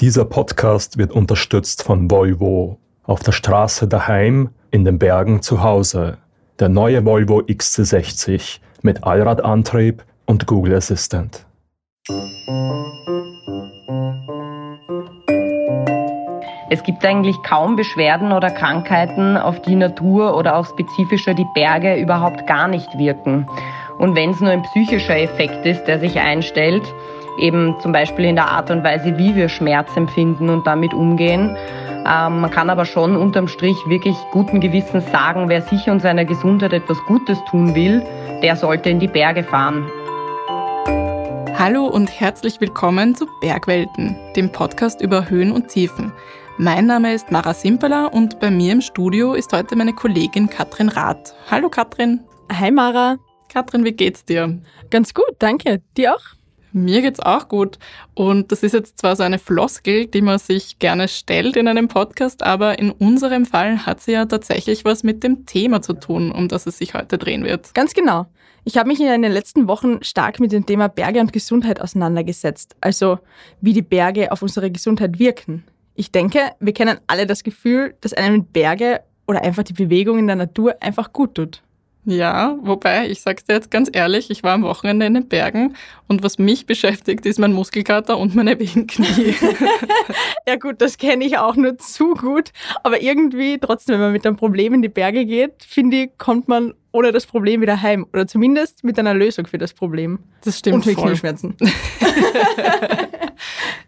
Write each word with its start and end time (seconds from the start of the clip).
Dieser 0.00 0.26
Podcast 0.26 0.98
wird 0.98 1.10
unterstützt 1.10 1.82
von 1.82 2.10
Volvo. 2.10 2.78
Auf 3.04 3.22
der 3.22 3.32
Straße 3.32 3.88
daheim, 3.88 4.50
in 4.70 4.84
den 4.84 4.98
Bergen 4.98 5.40
zu 5.40 5.62
Hause. 5.62 6.18
Der 6.58 6.68
neue 6.68 7.06
Volvo 7.06 7.38
XC60 7.38 8.58
mit 8.82 9.04
Allradantrieb 9.04 10.04
und 10.26 10.46
Google 10.46 10.74
Assistant. 10.74 11.46
Es 16.68 16.82
gibt 16.82 17.02
eigentlich 17.02 17.36
kaum 17.42 17.76
Beschwerden 17.76 18.32
oder 18.32 18.50
Krankheiten, 18.50 19.38
auf 19.38 19.62
die 19.62 19.76
Natur 19.76 20.36
oder 20.36 20.56
auch 20.56 20.66
spezifischer 20.66 21.32
die 21.32 21.46
Berge 21.54 21.96
überhaupt 21.96 22.46
gar 22.46 22.68
nicht 22.68 22.98
wirken. 22.98 23.48
Und 23.96 24.14
wenn 24.14 24.32
es 24.32 24.40
nur 24.40 24.50
ein 24.50 24.62
psychischer 24.62 25.18
Effekt 25.18 25.64
ist, 25.64 25.84
der 25.84 26.00
sich 26.00 26.18
einstellt, 26.18 26.84
eben 27.38 27.74
zum 27.80 27.92
Beispiel 27.92 28.24
in 28.24 28.36
der 28.36 28.48
Art 28.48 28.70
und 28.70 28.84
Weise, 28.84 29.16
wie 29.18 29.34
wir 29.34 29.48
Schmerz 29.48 29.96
empfinden 29.96 30.48
und 30.48 30.66
damit 30.66 30.92
umgehen. 30.94 31.56
Ähm, 32.06 32.40
man 32.40 32.50
kann 32.50 32.70
aber 32.70 32.84
schon 32.84 33.16
unterm 33.16 33.48
Strich 33.48 33.76
wirklich 33.86 34.16
guten 34.30 34.60
Gewissens 34.60 35.10
sagen, 35.10 35.48
wer 35.48 35.62
sich 35.62 35.88
und 35.88 36.00
seiner 36.00 36.24
Gesundheit 36.24 36.72
etwas 36.72 36.98
Gutes 37.06 37.38
tun 37.50 37.74
will, 37.74 38.02
der 38.42 38.56
sollte 38.56 38.90
in 38.90 39.00
die 39.00 39.08
Berge 39.08 39.42
fahren. 39.42 39.84
Hallo 41.58 41.86
und 41.86 42.20
herzlich 42.20 42.60
willkommen 42.60 43.14
zu 43.14 43.26
Bergwelten, 43.40 44.14
dem 44.36 44.52
Podcast 44.52 45.00
über 45.00 45.30
Höhen 45.30 45.52
und 45.52 45.68
Tiefen. 45.68 46.12
Mein 46.58 46.86
Name 46.86 47.12
ist 47.12 47.32
Mara 47.32 47.54
Simpeler 47.54 48.12
und 48.14 48.40
bei 48.40 48.50
mir 48.50 48.72
im 48.72 48.80
Studio 48.82 49.34
ist 49.34 49.52
heute 49.52 49.74
meine 49.74 49.92
Kollegin 49.92 50.48
Katrin 50.48 50.88
Rath. 50.88 51.34
Hallo 51.50 51.68
Katrin. 51.68 52.20
Hi 52.52 52.70
Mara. 52.70 53.16
Katrin, 53.48 53.84
wie 53.84 53.92
geht's 53.92 54.24
dir? 54.24 54.60
Ganz 54.90 55.12
gut, 55.12 55.34
danke. 55.38 55.82
Dir 55.96 56.14
auch? 56.14 56.35
Mir 56.76 57.00
geht's 57.00 57.20
auch 57.20 57.48
gut. 57.48 57.78
Und 58.12 58.52
das 58.52 58.62
ist 58.62 58.74
jetzt 58.74 58.98
zwar 58.98 59.16
so 59.16 59.22
eine 59.22 59.38
Floskel, 59.38 60.06
die 60.06 60.20
man 60.20 60.38
sich 60.38 60.78
gerne 60.78 61.08
stellt 61.08 61.56
in 61.56 61.68
einem 61.68 61.88
Podcast, 61.88 62.42
aber 62.42 62.78
in 62.78 62.90
unserem 62.90 63.46
Fall 63.46 63.86
hat 63.86 64.02
sie 64.02 64.12
ja 64.12 64.26
tatsächlich 64.26 64.84
was 64.84 65.02
mit 65.02 65.24
dem 65.24 65.46
Thema 65.46 65.80
zu 65.80 65.94
tun, 65.94 66.30
um 66.30 66.48
das 66.48 66.66
es 66.66 66.76
sich 66.76 66.92
heute 66.92 67.16
drehen 67.16 67.44
wird. 67.44 67.72
Ganz 67.74 67.94
genau. 67.94 68.26
Ich 68.64 68.76
habe 68.76 68.88
mich 68.88 69.00
in 69.00 69.22
den 69.22 69.32
letzten 69.32 69.68
Wochen 69.68 70.02
stark 70.02 70.38
mit 70.38 70.52
dem 70.52 70.66
Thema 70.66 70.88
Berge 70.88 71.20
und 71.20 71.32
Gesundheit 71.32 71.80
auseinandergesetzt. 71.80 72.76
Also 72.82 73.20
wie 73.62 73.72
die 73.72 73.80
Berge 73.80 74.30
auf 74.30 74.42
unsere 74.42 74.70
Gesundheit 74.70 75.18
wirken. 75.18 75.64
Ich 75.94 76.12
denke, 76.12 76.40
wir 76.60 76.74
kennen 76.74 76.98
alle 77.06 77.26
das 77.26 77.42
Gefühl, 77.42 77.94
dass 78.02 78.12
einem 78.12 78.44
Berge 78.44 79.00
oder 79.26 79.42
einfach 79.42 79.62
die 79.62 79.72
Bewegung 79.72 80.18
in 80.18 80.26
der 80.26 80.36
Natur 80.36 80.74
einfach 80.82 81.14
gut 81.14 81.36
tut. 81.36 81.62
Ja, 82.08 82.56
wobei, 82.62 83.08
ich 83.10 83.20
sag's 83.20 83.44
dir 83.44 83.54
jetzt 83.54 83.72
ganz 83.72 83.90
ehrlich, 83.92 84.30
ich 84.30 84.44
war 84.44 84.52
am 84.52 84.62
Wochenende 84.62 85.06
in 85.06 85.14
den 85.14 85.26
Bergen 85.26 85.74
und 86.06 86.22
was 86.22 86.38
mich 86.38 86.64
beschäftigt, 86.64 87.26
ist 87.26 87.40
mein 87.40 87.52
Muskelkater 87.52 88.16
und 88.16 88.36
meine 88.36 88.56
Knie. 88.56 89.34
ja 90.46 90.54
gut, 90.54 90.80
das 90.80 90.98
kenne 90.98 91.24
ich 91.24 91.36
auch 91.36 91.56
nur 91.56 91.78
zu 91.78 92.14
gut. 92.14 92.52
Aber 92.84 93.02
irgendwie, 93.02 93.58
trotzdem, 93.58 93.94
wenn 93.94 94.02
man 94.02 94.12
mit 94.12 94.24
einem 94.24 94.36
Problem 94.36 94.72
in 94.72 94.82
die 94.82 94.88
Berge 94.88 95.26
geht, 95.26 95.64
finde 95.66 96.04
ich, 96.04 96.10
kommt 96.16 96.46
man 96.46 96.74
ohne 96.92 97.10
das 97.10 97.26
Problem 97.26 97.60
wieder 97.60 97.82
heim. 97.82 98.06
Oder 98.12 98.28
zumindest 98.28 98.84
mit 98.84 99.00
einer 99.00 99.12
Lösung 99.12 99.46
für 99.46 99.58
das 99.58 99.74
Problem. 99.74 100.20
Das 100.44 100.60
stimmt. 100.60 100.76
Und 100.76 100.86
mit 100.86 100.94
voll. 100.94 101.08
Knieschmerzen. 101.08 101.56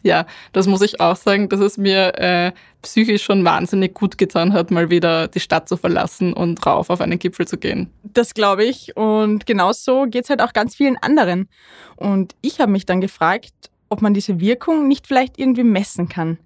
ja, 0.03 0.27
das 0.53 0.67
muss 0.67 0.83
ich 0.83 1.01
auch 1.01 1.17
sagen, 1.17 1.49
dass 1.49 1.61
es 1.61 1.79
mir 1.79 2.19
äh, 2.19 2.53
psychisch 2.83 3.23
schon 3.23 3.45
wahnsinnig 3.45 3.95
gut 3.95 4.19
getan 4.19 4.53
hat, 4.53 4.71
mal 4.71 4.91
wieder 4.91 5.29
die 5.29 5.41
Stadt 5.41 5.69
zu 5.69 5.77
verlassen 5.77 6.33
und 6.33 6.65
rauf 6.65 6.91
auf 6.91 7.01
einen 7.01 7.19
Gipfel 7.19 7.47
zu 7.47 7.59
gehen. 7.59 7.91
Das 8.03 8.35
glaube 8.35 8.65
ich. 8.65 8.97
Und 8.97 9.47
genauso 9.47 10.07
geht 10.07 10.25
es 10.25 10.31
halt 10.31 10.43
auch 10.43 10.53
ganz 10.53 10.77
vielen 10.77 10.97
anderen. 10.97 11.49
Und 11.97 12.35
ich 12.41 12.61
habe 12.61 12.73
mich 12.73 12.87
dann 12.87 13.01
gefragt, 13.01 13.53
ob 13.89 14.03
man 14.03 14.15
diese 14.15 14.41
Wirkung 14.41 14.87
nicht 14.87 15.07
vielleicht 15.07 15.39
irgendwie 15.39 15.65
messen 15.65 16.09
kann. 16.09 16.39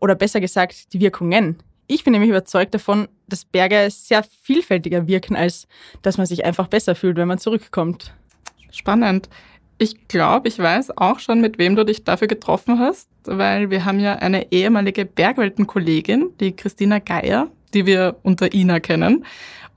Oder 0.00 0.14
besser 0.14 0.40
gesagt, 0.40 0.92
die 0.92 1.00
Wirkungen. 1.00 1.58
Ich 1.86 2.04
bin 2.04 2.12
nämlich 2.12 2.30
überzeugt 2.30 2.72
davon, 2.72 3.08
dass 3.28 3.44
Berge 3.44 3.88
sehr 3.90 4.22
vielfältiger 4.22 5.08
wirken, 5.08 5.34
als 5.34 5.66
dass 6.02 6.18
man 6.18 6.26
sich 6.26 6.44
einfach 6.44 6.68
besser 6.68 6.94
fühlt, 6.94 7.16
wenn 7.16 7.28
man 7.28 7.38
zurückkommt. 7.38 8.14
Spannend. 8.70 9.28
Ich 9.82 10.08
glaube, 10.08 10.46
ich 10.46 10.58
weiß 10.58 10.98
auch 10.98 11.20
schon, 11.20 11.40
mit 11.40 11.56
wem 11.56 11.74
du 11.74 11.86
dich 11.86 12.04
dafür 12.04 12.28
getroffen 12.28 12.78
hast, 12.78 13.08
weil 13.24 13.70
wir 13.70 13.86
haben 13.86 13.98
ja 13.98 14.16
eine 14.16 14.52
ehemalige 14.52 15.06
Bergweltenkollegin, 15.06 16.34
die 16.38 16.54
Christina 16.54 16.98
Geier, 16.98 17.48
die 17.72 17.86
wir 17.86 18.16
unter 18.22 18.52
Ina 18.52 18.78
kennen. 18.80 19.24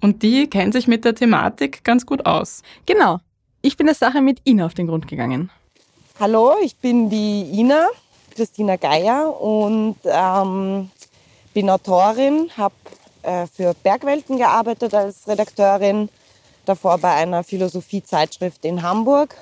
Und 0.01 0.21
die 0.21 0.49
kennt 0.49 0.73
sich 0.73 0.89
mit 0.89 1.05
der 1.05 1.15
Thematik 1.15 1.85
ganz 1.85 2.05
gut 2.05 2.25
aus. 2.25 2.63
Genau. 2.85 3.19
Ich 3.61 3.77
bin 3.77 3.85
der 3.85 3.95
Sache 3.95 4.19
mit 4.19 4.41
Ina 4.43 4.65
auf 4.65 4.73
den 4.73 4.87
Grund 4.87 5.07
gegangen. 5.07 5.49
Hallo, 6.19 6.55
ich 6.61 6.75
bin 6.75 7.09
die 7.09 7.49
Ina, 7.53 7.87
Christina 8.35 8.75
Geier 8.75 9.39
und 9.39 9.95
ähm, 10.03 10.91
bin 11.53 11.69
Autorin, 11.69 12.49
habe 12.57 12.75
äh, 13.21 13.47
für 13.47 13.73
Bergwelten 13.73 14.37
gearbeitet 14.37 14.93
als 14.93 15.25
Redakteurin, 15.29 16.09
davor 16.65 16.97
bei 16.97 17.13
einer 17.13 17.45
Philosophiezeitschrift 17.45 18.65
in 18.65 18.81
Hamburg 18.81 19.33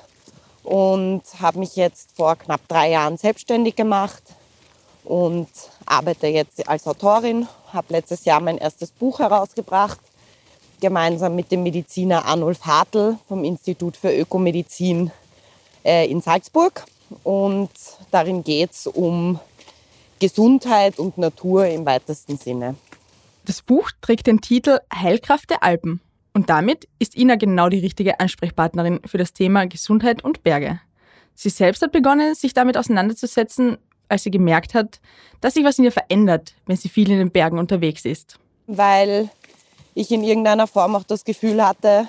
und 0.62 1.22
habe 1.40 1.58
mich 1.58 1.76
jetzt 1.76 2.10
vor 2.16 2.36
knapp 2.36 2.60
drei 2.68 2.90
Jahren 2.90 3.16
selbstständig 3.16 3.76
gemacht 3.76 4.22
und 5.04 5.48
arbeite 5.86 6.28
jetzt 6.28 6.68
als 6.68 6.86
Autorin. 6.86 7.48
Habe 7.72 7.94
letztes 7.94 8.24
Jahr 8.24 8.40
mein 8.40 8.58
erstes 8.58 8.90
Buch 8.90 9.18
herausgebracht, 9.18 9.98
gemeinsam 10.80 11.34
mit 11.34 11.50
dem 11.50 11.62
Mediziner 11.62 12.24
Arnulf 12.24 12.62
Hartl 12.62 13.16
vom 13.28 13.44
Institut 13.44 13.96
für 13.96 14.14
Ökomedizin 14.14 15.10
äh, 15.84 16.10
in 16.10 16.20
Salzburg. 16.20 16.84
Und 17.24 17.70
darin 18.10 18.42
geht 18.44 18.72
es 18.72 18.86
um 18.86 19.38
Gesundheit 20.18 20.98
und 20.98 21.18
Natur 21.18 21.66
im 21.66 21.84
weitesten 21.84 22.38
Sinne. 22.38 22.76
Das 23.44 23.60
Buch 23.60 23.90
trägt 24.00 24.28
den 24.28 24.40
Titel 24.40 24.78
Heilkraft 24.94 25.50
der 25.50 25.64
Alpen. 25.64 26.00
Und 26.34 26.48
damit 26.48 26.88
ist 26.98 27.16
Ina 27.16 27.36
genau 27.36 27.68
die 27.68 27.78
richtige 27.78 28.18
Ansprechpartnerin 28.20 29.00
für 29.04 29.18
das 29.18 29.32
Thema 29.32 29.66
Gesundheit 29.66 30.24
und 30.24 30.42
Berge. 30.42 30.80
Sie 31.34 31.50
selbst 31.50 31.82
hat 31.82 31.92
begonnen, 31.92 32.34
sich 32.34 32.54
damit 32.54 32.76
auseinanderzusetzen, 32.76 33.78
als 34.08 34.22
sie 34.22 34.30
gemerkt 34.30 34.74
hat, 34.74 35.00
dass 35.40 35.54
sich 35.54 35.64
was 35.64 35.78
in 35.78 35.84
ihr 35.84 35.92
verändert, 35.92 36.54
wenn 36.66 36.76
sie 36.76 36.88
viel 36.88 37.10
in 37.10 37.18
den 37.18 37.30
Bergen 37.30 37.58
unterwegs 37.58 38.04
ist. 38.04 38.38
Weil 38.66 39.30
ich 39.94 40.10
in 40.10 40.24
irgendeiner 40.24 40.66
Form 40.66 40.94
auch 40.94 41.04
das 41.04 41.24
Gefühl 41.24 41.66
hatte, 41.66 42.08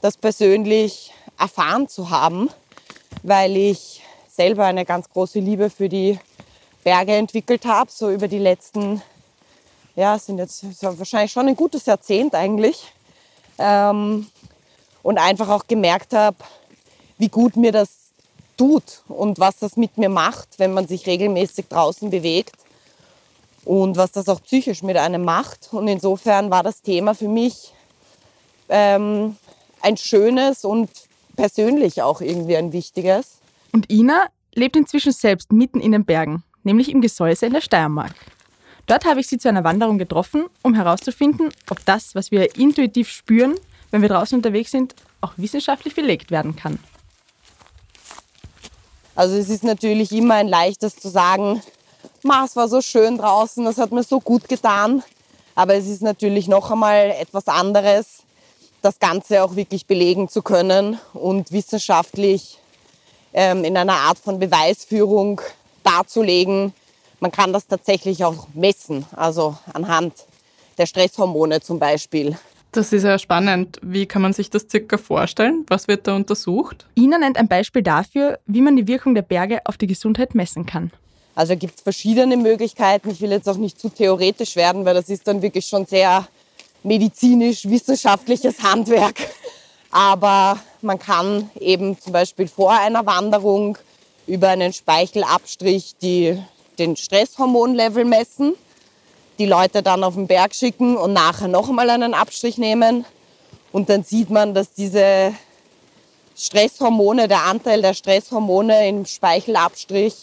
das 0.00 0.16
persönlich 0.16 1.12
erfahren 1.38 1.88
zu 1.88 2.10
haben, 2.10 2.48
weil 3.22 3.56
ich 3.56 4.02
selber 4.28 4.64
eine 4.66 4.84
ganz 4.84 5.08
große 5.10 5.38
Liebe 5.40 5.68
für 5.68 5.88
die 5.88 6.18
Berge 6.84 7.12
entwickelt 7.12 7.66
habe, 7.66 7.90
so 7.90 8.10
über 8.10 8.28
die 8.28 8.38
letzten, 8.38 9.02
ja, 9.96 10.18
sind 10.18 10.38
jetzt 10.38 10.64
wahrscheinlich 10.82 11.32
schon 11.32 11.48
ein 11.48 11.56
gutes 11.56 11.84
Jahrzehnt 11.86 12.34
eigentlich 12.34 12.92
ähm, 13.60 14.26
und 15.02 15.18
einfach 15.18 15.48
auch 15.48 15.66
gemerkt 15.66 16.12
habe, 16.14 16.36
wie 17.18 17.28
gut 17.28 17.56
mir 17.56 17.70
das 17.70 18.10
tut 18.56 19.02
und 19.08 19.38
was 19.38 19.58
das 19.58 19.76
mit 19.76 19.96
mir 19.96 20.08
macht, 20.08 20.58
wenn 20.58 20.72
man 20.72 20.86
sich 20.86 21.06
regelmäßig 21.06 21.68
draußen 21.68 22.10
bewegt 22.10 22.56
und 23.64 23.96
was 23.96 24.12
das 24.12 24.28
auch 24.28 24.42
psychisch 24.42 24.82
mit 24.82 24.96
einem 24.96 25.24
macht. 25.24 25.68
Und 25.72 25.88
insofern 25.88 26.50
war 26.50 26.62
das 26.62 26.82
Thema 26.82 27.14
für 27.14 27.28
mich 27.28 27.72
ähm, 28.68 29.36
ein 29.80 29.96
schönes 29.96 30.64
und 30.64 30.90
persönlich 31.36 32.02
auch 32.02 32.20
irgendwie 32.20 32.56
ein 32.56 32.72
wichtiges. 32.72 33.38
Und 33.72 33.90
Ina 33.90 34.26
lebt 34.54 34.76
inzwischen 34.76 35.12
selbst 35.12 35.52
mitten 35.52 35.80
in 35.80 35.92
den 35.92 36.04
Bergen, 36.04 36.42
nämlich 36.64 36.90
im 36.90 37.00
Gesäuse 37.00 37.46
in 37.46 37.52
der 37.52 37.60
Steiermark. 37.60 38.14
Dort 38.90 39.04
habe 39.04 39.20
ich 39.20 39.28
sie 39.28 39.38
zu 39.38 39.48
einer 39.48 39.62
Wanderung 39.62 39.98
getroffen, 39.98 40.46
um 40.62 40.74
herauszufinden, 40.74 41.52
ob 41.70 41.78
das, 41.84 42.16
was 42.16 42.32
wir 42.32 42.56
intuitiv 42.56 43.08
spüren, 43.08 43.54
wenn 43.92 44.02
wir 44.02 44.08
draußen 44.08 44.36
unterwegs 44.36 44.72
sind, 44.72 44.96
auch 45.20 45.30
wissenschaftlich 45.36 45.94
belegt 45.94 46.32
werden 46.32 46.56
kann. 46.56 46.80
Also 49.14 49.36
es 49.36 49.48
ist 49.48 49.62
natürlich 49.62 50.10
immer 50.10 50.34
ein 50.34 50.48
leichtes 50.48 50.96
zu 50.96 51.08
sagen, 51.08 51.62
es 52.24 52.56
war 52.56 52.66
so 52.66 52.82
schön 52.82 53.16
draußen, 53.16 53.64
das 53.64 53.78
hat 53.78 53.92
mir 53.92 54.02
so 54.02 54.18
gut 54.18 54.48
getan. 54.48 55.04
Aber 55.54 55.76
es 55.76 55.86
ist 55.86 56.02
natürlich 56.02 56.48
noch 56.48 56.72
einmal 56.72 57.12
etwas 57.12 57.46
anderes, 57.46 58.24
das 58.82 58.98
Ganze 58.98 59.44
auch 59.44 59.54
wirklich 59.54 59.86
belegen 59.86 60.28
zu 60.28 60.42
können 60.42 60.98
und 61.12 61.52
wissenschaftlich 61.52 62.58
ähm, 63.34 63.62
in 63.62 63.76
einer 63.76 63.98
Art 63.98 64.18
von 64.18 64.40
Beweisführung 64.40 65.40
darzulegen, 65.84 66.74
man 67.20 67.30
kann 67.30 67.52
das 67.52 67.66
tatsächlich 67.66 68.24
auch 68.24 68.48
messen, 68.54 69.04
also 69.14 69.56
anhand 69.72 70.14
der 70.78 70.86
Stresshormone 70.86 71.60
zum 71.60 71.78
Beispiel. 71.78 72.36
Das 72.72 72.92
ist 72.92 73.02
ja 73.02 73.18
spannend. 73.18 73.78
Wie 73.82 74.06
kann 74.06 74.22
man 74.22 74.32
sich 74.32 74.48
das 74.48 74.66
circa 74.70 74.96
vorstellen? 74.96 75.66
Was 75.68 75.88
wird 75.88 76.06
da 76.06 76.14
untersucht? 76.14 76.86
Ina 76.96 77.18
nennt 77.18 77.36
ein 77.36 77.48
Beispiel 77.48 77.82
dafür, 77.82 78.38
wie 78.46 78.60
man 78.60 78.76
die 78.76 78.86
Wirkung 78.86 79.14
der 79.14 79.22
Berge 79.22 79.60
auf 79.64 79.76
die 79.76 79.88
Gesundheit 79.88 80.34
messen 80.34 80.66
kann. 80.66 80.92
Also 81.34 81.56
gibt 81.56 81.76
es 81.76 81.82
verschiedene 81.82 82.36
Möglichkeiten. 82.36 83.10
Ich 83.10 83.20
will 83.20 83.30
jetzt 83.30 83.48
auch 83.48 83.56
nicht 83.56 83.80
zu 83.80 83.88
theoretisch 83.88 84.56
werden, 84.56 84.84
weil 84.84 84.94
das 84.94 85.08
ist 85.08 85.26
dann 85.26 85.42
wirklich 85.42 85.66
schon 85.66 85.86
sehr 85.86 86.28
medizinisch-wissenschaftliches 86.82 88.62
Handwerk. 88.62 89.16
Aber 89.90 90.58
man 90.80 90.98
kann 90.98 91.50
eben 91.58 91.98
zum 91.98 92.12
Beispiel 92.12 92.46
vor 92.46 92.72
einer 92.72 93.04
Wanderung 93.04 93.76
über 94.26 94.48
einen 94.48 94.72
Speichelabstrich 94.72 95.96
die 96.00 96.40
den 96.80 96.96
Stresshormonlevel 96.96 98.04
messen, 98.04 98.54
die 99.38 99.46
Leute 99.46 99.82
dann 99.82 100.02
auf 100.02 100.14
den 100.14 100.26
Berg 100.26 100.54
schicken 100.54 100.96
und 100.96 101.12
nachher 101.12 101.48
noch 101.48 101.68
einmal 101.68 101.90
einen 101.90 102.14
Abstrich 102.14 102.58
nehmen. 102.58 103.04
Und 103.70 103.88
dann 103.88 104.02
sieht 104.02 104.30
man, 104.30 104.54
dass 104.54 104.72
diese 104.72 105.32
Stresshormone, 106.36 107.28
der 107.28 107.44
Anteil 107.44 107.82
der 107.82 107.94
Stresshormone 107.94 108.88
im 108.88 109.06
Speichelabstrich 109.06 110.14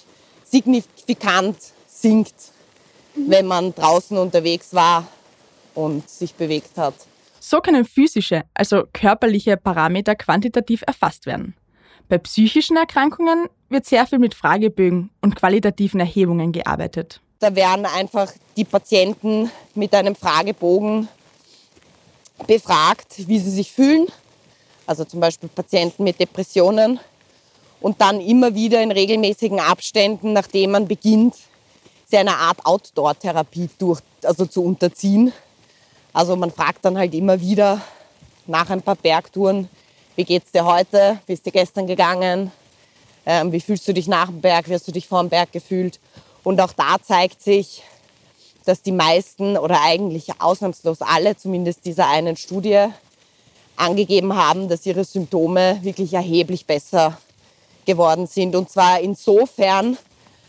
signifikant 0.44 1.58
sinkt, 1.88 2.36
wenn 3.16 3.46
man 3.46 3.74
draußen 3.74 4.18
unterwegs 4.18 4.74
war 4.74 5.08
und 5.76 6.10
sich 6.10 6.34
bewegt 6.34 6.78
hat. 6.78 6.96
So 7.40 7.62
können 7.62 7.86
physische, 7.86 8.44
also 8.54 8.84
körperliche 8.92 9.58
Parameter 9.58 10.16
quantitativ 10.16 10.84
erfasst 10.86 11.26
werden. 11.26 11.56
Bei 12.10 12.18
psychischen 12.18 12.78
Erkrankungen 12.78 13.50
wird 13.70 13.86
sehr 13.86 14.08
viel 14.08 14.20
mit 14.20 14.34
Fragebögen 14.34 15.10
und 15.22 15.36
qualitativen 15.36 16.00
Erhebungen 16.00 16.54
gearbeitet. 16.54 17.20
Da 17.40 17.54
werden 17.54 17.86
einfach 17.86 18.32
die 18.56 18.64
Patienten 18.64 19.52
mit 19.76 19.94
einem 19.94 20.16
Fragebogen 20.16 21.10
befragt, 22.48 23.28
wie 23.28 23.40
sie 23.40 23.52
sich 23.52 23.72
fühlen. 23.72 24.08
Also 24.86 25.04
zum 25.04 25.20
Beispiel 25.20 25.50
Patienten 25.50 26.04
mit 26.04 26.20
Depressionen. 26.20 27.00
Und 27.82 28.00
dann 28.02 28.22
immer 28.22 28.56
wieder 28.56 28.82
in 28.82 28.92
regelmäßigen 28.92 29.60
Abständen, 29.60 30.34
nachdem 30.34 30.72
man 30.72 30.88
beginnt, 30.88 31.36
sie 32.06 32.18
einer 32.18 32.38
Art 32.38 32.66
Outdoor-Therapie 32.66 33.70
durch, 33.78 34.00
also 34.24 34.46
zu 34.46 34.64
unterziehen. 34.64 35.34
Also 36.14 36.36
man 36.36 36.52
fragt 36.52 36.86
dann 36.86 36.98
halt 36.98 37.14
immer 37.14 37.40
wieder 37.40 37.82
nach 38.48 38.70
ein 38.70 38.82
paar 38.82 38.96
Bergtouren, 38.96 39.70
wie 40.18 40.26
geht's 40.26 40.52
dir 40.52 40.66
heute? 40.66 41.20
Wie 41.28 41.34
ist 41.34 41.46
dir 41.46 41.52
gestern 41.52 41.86
gegangen? 41.86 42.52
Ähm, 43.24 43.52
wie 43.52 43.62
fühlst 43.62 43.88
du 43.88 43.94
dich 43.94 44.08
nach 44.08 44.26
dem 44.26 44.42
Berg? 44.42 44.68
Wie 44.68 44.74
hast 44.74 44.88
du 44.88 44.92
dich 44.92 45.08
vor 45.08 45.22
dem 45.22 45.30
Berg 45.30 45.52
gefühlt? 45.52 46.00
Und 46.44 46.60
auch 46.60 46.74
da 46.74 46.96
zeigt 47.00 47.40
sich, 47.40 47.84
dass 48.66 48.82
die 48.82 48.92
meisten 48.92 49.58
oder 49.58 49.80
eigentlich 49.80 50.42
ausnahmslos 50.42 51.04
alle, 51.04 51.38
zumindest 51.38 51.86
dieser 51.86 52.08
einen 52.08 52.36
Studie, 52.36 52.88
angegeben 53.76 54.36
haben, 54.36 54.70
dass 54.70 54.88
ihre 54.88 55.04
Symptome 55.04 55.78
wirklich 55.84 56.16
erheblich 56.16 56.66
besser 56.66 57.20
geworden 57.86 58.26
sind. 58.26 58.56
Und 58.56 58.72
zwar 58.72 59.00
insofern, 59.00 60.00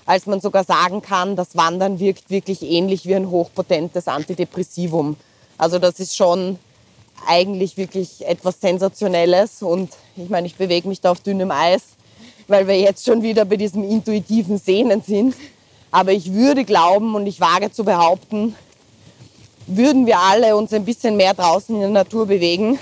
als 0.06 0.24
man 0.24 0.40
sogar 0.40 0.64
sagen 0.64 1.02
kann, 1.02 1.36
das 1.36 1.56
Wandern 1.56 2.00
wirkt 2.00 2.30
wirklich 2.30 2.62
ähnlich 2.62 3.04
wie 3.04 3.16
ein 3.16 3.28
hochpotentes 3.28 4.08
Antidepressivum. 4.08 5.16
Also 5.58 5.78
das 5.78 6.00
ist 6.00 6.16
schon 6.16 6.58
eigentlich 7.26 7.76
wirklich 7.76 8.26
etwas 8.26 8.60
Sensationelles. 8.60 9.62
Und 9.62 9.90
ich 10.16 10.28
meine, 10.28 10.46
ich 10.46 10.56
bewege 10.56 10.88
mich 10.88 11.00
da 11.00 11.10
auf 11.10 11.20
dünnem 11.20 11.50
Eis, 11.50 11.82
weil 12.46 12.66
wir 12.66 12.78
jetzt 12.78 13.04
schon 13.04 13.22
wieder 13.22 13.44
bei 13.44 13.56
diesem 13.56 13.84
intuitiven 13.84 14.58
Sehnen 14.58 15.02
sind. 15.02 15.34
Aber 15.90 16.12
ich 16.12 16.32
würde 16.32 16.64
glauben 16.64 17.14
und 17.14 17.26
ich 17.26 17.40
wage 17.40 17.72
zu 17.72 17.84
behaupten, 17.84 18.54
würden 19.66 20.06
wir 20.06 20.18
alle 20.18 20.56
uns 20.56 20.72
ein 20.72 20.84
bisschen 20.84 21.16
mehr 21.16 21.34
draußen 21.34 21.74
in 21.74 21.80
der 21.80 21.90
Natur 21.90 22.26
bewegen, 22.26 22.78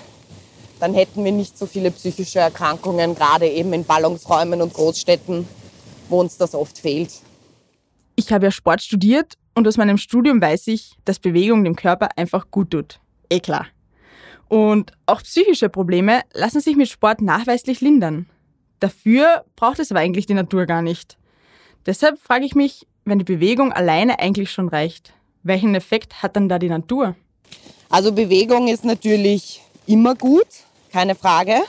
dann 0.81 0.95
hätten 0.95 1.25
wir 1.25 1.33
nicht 1.33 1.57
so 1.59 1.67
viele 1.67 1.91
psychische 1.91 2.39
Erkrankungen, 2.39 3.15
gerade 3.15 3.49
eben 3.49 3.73
in 3.73 3.85
Ballungsräumen 3.85 4.61
und 4.63 4.75
Großstädten, 4.75 5.49
wo 6.09 6.21
uns 6.21 6.37
das 6.37 6.55
oft 6.55 6.79
fehlt. 6.79 7.11
Ich 8.15 8.33
habe 8.33 8.47
ja 8.47 8.51
Sport 8.51 8.83
studiert 8.83 9.35
und 9.55 9.67
aus 9.67 9.77
meinem 9.77 9.99
Studium 9.99 10.41
weiß 10.41 10.69
ich, 10.69 10.93
dass 11.05 11.19
Bewegung 11.19 11.65
dem 11.65 11.77
Körper 11.77 12.09
einfach 12.17 12.51
gut 12.51 12.71
tut. 12.71 13.01
Eh 13.31 13.41
klar. 13.41 13.67
Und 14.49 14.93
auch 15.07 15.23
psychische 15.23 15.69
Probleme 15.69 16.21
lassen 16.33 16.61
sich 16.61 16.77
mit 16.77 16.89
Sport 16.89 17.21
nachweislich 17.21 17.81
lindern. 17.81 18.27
Dafür 18.81 19.45
braucht 19.57 19.79
es 19.79 19.91
aber 19.91 20.01
eigentlich 20.01 20.27
die 20.27 20.35
Natur 20.35 20.67
gar 20.67 20.83
nicht. 20.83 21.17
Deshalb 21.87 22.19
frage 22.19 22.45
ich 22.45 22.55
mich, 22.55 22.87
wenn 23.05 23.19
die 23.19 23.25
Bewegung 23.25 23.73
alleine 23.73 24.19
eigentlich 24.19 24.51
schon 24.51 24.69
reicht, 24.69 25.13
welchen 25.43 25.75
Effekt 25.75 26.23
hat 26.23 26.37
dann 26.37 26.49
da 26.49 26.59
die 26.59 26.69
Natur? 26.69 27.15
Also 27.89 28.13
Bewegung 28.13 28.69
ist 28.69 28.85
natürlich 28.85 29.63
immer 29.87 30.15
gut, 30.15 30.47
keine 30.93 31.15
Frage. 31.15 31.61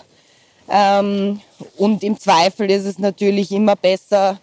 Ähm, 0.69 1.41
und 1.77 2.03
im 2.03 2.19
Zweifel 2.19 2.69
ist 2.69 2.85
es 2.85 2.97
natürlich 2.99 3.51
immer 3.51 3.75
besser, 3.75 4.39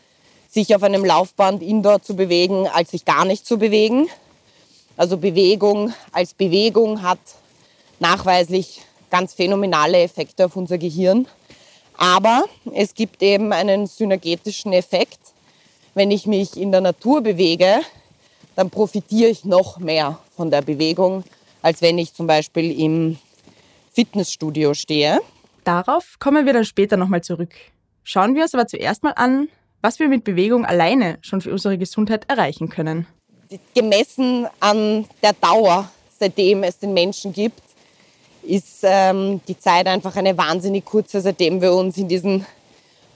sich 0.49 0.75
auf 0.75 0.85
einem 0.85 1.05
Laufband 1.05 1.63
indoor 1.63 2.01
zu 2.01 2.15
bewegen, 2.15 2.69
als 2.69 2.93
sich 2.93 3.05
gar 3.05 3.25
nicht 3.25 3.45
zu 3.45 3.59
bewegen. 3.59 4.09
Also 4.97 5.19
Bewegung 5.19 5.93
als 6.13 6.33
Bewegung 6.33 7.03
hat 7.03 7.19
nachweislich 8.05 8.83
ganz 9.11 9.33
phänomenale 9.33 10.03
Effekte 10.03 10.45
auf 10.45 10.57
unser 10.57 10.77
Gehirn. 10.77 11.27
Aber 11.97 12.45
es 12.75 12.95
gibt 12.95 13.23
eben 13.23 13.53
einen 13.53 13.87
synergetischen 13.87 14.73
Effekt. 14.75 15.21
Wenn 15.95 16.11
ich 16.11 16.27
mich 16.27 16.57
in 16.57 16.71
der 16.71 16.83
Natur 16.83 17.23
bewege, 17.23 17.81
dann 18.57 18.69
profitiere 18.69 19.31
ich 19.31 19.45
noch 19.45 19.79
mehr 19.79 20.19
von 20.37 20.51
der 20.51 20.61
Bewegung, 20.61 21.25
als 21.63 21.81
wenn 21.81 21.97
ich 21.97 22.13
zum 22.13 22.27
Beispiel 22.27 22.79
im 22.79 23.19
Fitnessstudio 23.93 24.75
stehe. 24.75 25.21
Darauf 25.65 26.17
kommen 26.19 26.45
wir 26.45 26.53
dann 26.53 26.65
später 26.67 26.97
nochmal 26.99 27.23
zurück. 27.23 27.55
Schauen 28.03 28.35
wir 28.35 28.43
uns 28.43 28.55
aber 28.55 28.67
zuerst 28.67 29.03
mal 29.03 29.13
an, 29.13 29.49
was 29.81 29.99
wir 29.99 30.09
mit 30.09 30.25
Bewegung 30.25 30.67
alleine 30.67 31.19
schon 31.23 31.41
für 31.41 31.53
unsere 31.53 31.79
Gesundheit 31.79 32.29
erreichen 32.29 32.69
können. 32.69 33.07
Gemessen 33.75 34.47
an 34.61 35.07
der 35.23 35.33
Dauer, 35.33 35.89
seitdem 36.19 36.65
es 36.65 36.79
den 36.79 36.93
Menschen 36.93 37.33
gibt, 37.33 37.64
ist 38.47 38.81
ähm, 38.83 39.41
die 39.49 39.59
Zeit 39.59 39.87
einfach 39.87 40.17
eine 40.17 40.37
wahnsinnig 40.37 40.85
kurze, 40.85 41.21
seitdem 41.21 41.61
wir 41.61 41.73
uns 41.73 41.97
in 41.97 42.09
diesen 42.09 42.47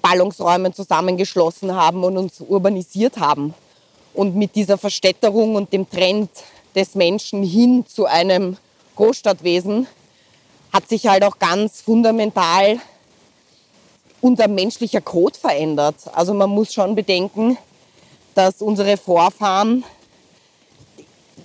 Ballungsräumen 0.02 0.72
zusammengeschlossen 0.72 1.74
haben 1.74 2.04
und 2.04 2.16
uns 2.16 2.40
urbanisiert 2.40 3.18
haben. 3.18 3.54
Und 4.14 4.36
mit 4.36 4.54
dieser 4.54 4.78
Verstädterung 4.78 5.54
und 5.54 5.72
dem 5.72 5.88
Trend 5.88 6.30
des 6.74 6.94
Menschen 6.94 7.42
hin 7.42 7.84
zu 7.86 8.06
einem 8.06 8.56
Großstadtwesen 8.96 9.86
hat 10.72 10.88
sich 10.88 11.06
halt 11.06 11.24
auch 11.24 11.38
ganz 11.38 11.80
fundamental 11.80 12.78
unser 14.20 14.48
menschlicher 14.48 15.00
Code 15.00 15.38
verändert. 15.38 15.96
Also 16.12 16.34
man 16.34 16.50
muss 16.50 16.72
schon 16.72 16.94
bedenken, 16.94 17.56
dass 18.34 18.62
unsere 18.62 18.96
Vorfahren 18.96 19.84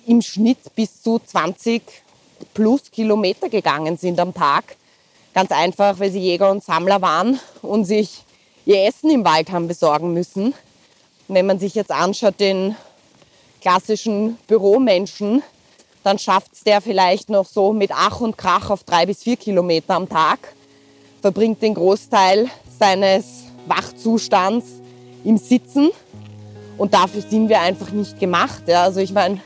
im 0.05 0.21
Schnitt 0.21 0.59
bis 0.75 1.01
zu 1.01 1.19
20 1.19 1.81
plus 2.53 2.91
Kilometer 2.91 3.49
gegangen 3.49 3.97
sind 3.97 4.19
am 4.19 4.33
Tag. 4.33 4.75
Ganz 5.33 5.51
einfach, 5.51 5.99
weil 5.99 6.11
sie 6.11 6.19
Jäger 6.19 6.51
und 6.51 6.63
Sammler 6.63 7.01
waren 7.01 7.39
und 7.61 7.85
sich 7.85 8.23
ihr 8.65 8.85
Essen 8.85 9.09
im 9.09 9.25
Wald 9.25 9.51
haben 9.51 9.67
besorgen 9.67 10.13
müssen. 10.13 10.53
Wenn 11.27 11.45
man 11.45 11.59
sich 11.59 11.75
jetzt 11.75 11.91
anschaut, 11.91 12.39
den 12.39 12.75
klassischen 13.61 14.37
Büromenschen, 14.47 15.41
dann 16.03 16.19
schafft 16.19 16.53
es 16.53 16.63
der 16.63 16.81
vielleicht 16.81 17.29
noch 17.29 17.45
so 17.45 17.73
mit 17.73 17.91
Ach 17.93 18.19
und 18.19 18.37
Krach 18.37 18.69
auf 18.69 18.83
drei 18.83 19.05
bis 19.05 19.23
vier 19.23 19.37
Kilometer 19.37 19.95
am 19.95 20.09
Tag, 20.09 20.53
verbringt 21.21 21.61
den 21.61 21.73
Großteil 21.73 22.49
seines 22.77 23.45
Wachzustands 23.67 24.65
im 25.23 25.37
Sitzen 25.37 25.91
und 26.77 26.93
dafür 26.93 27.21
sind 27.21 27.49
wir 27.49 27.61
einfach 27.61 27.91
nicht 27.91 28.19
gemacht. 28.19 28.63
Ja. 28.67 28.83
Also 28.83 28.99
ich 28.99 29.13
meine, 29.13 29.39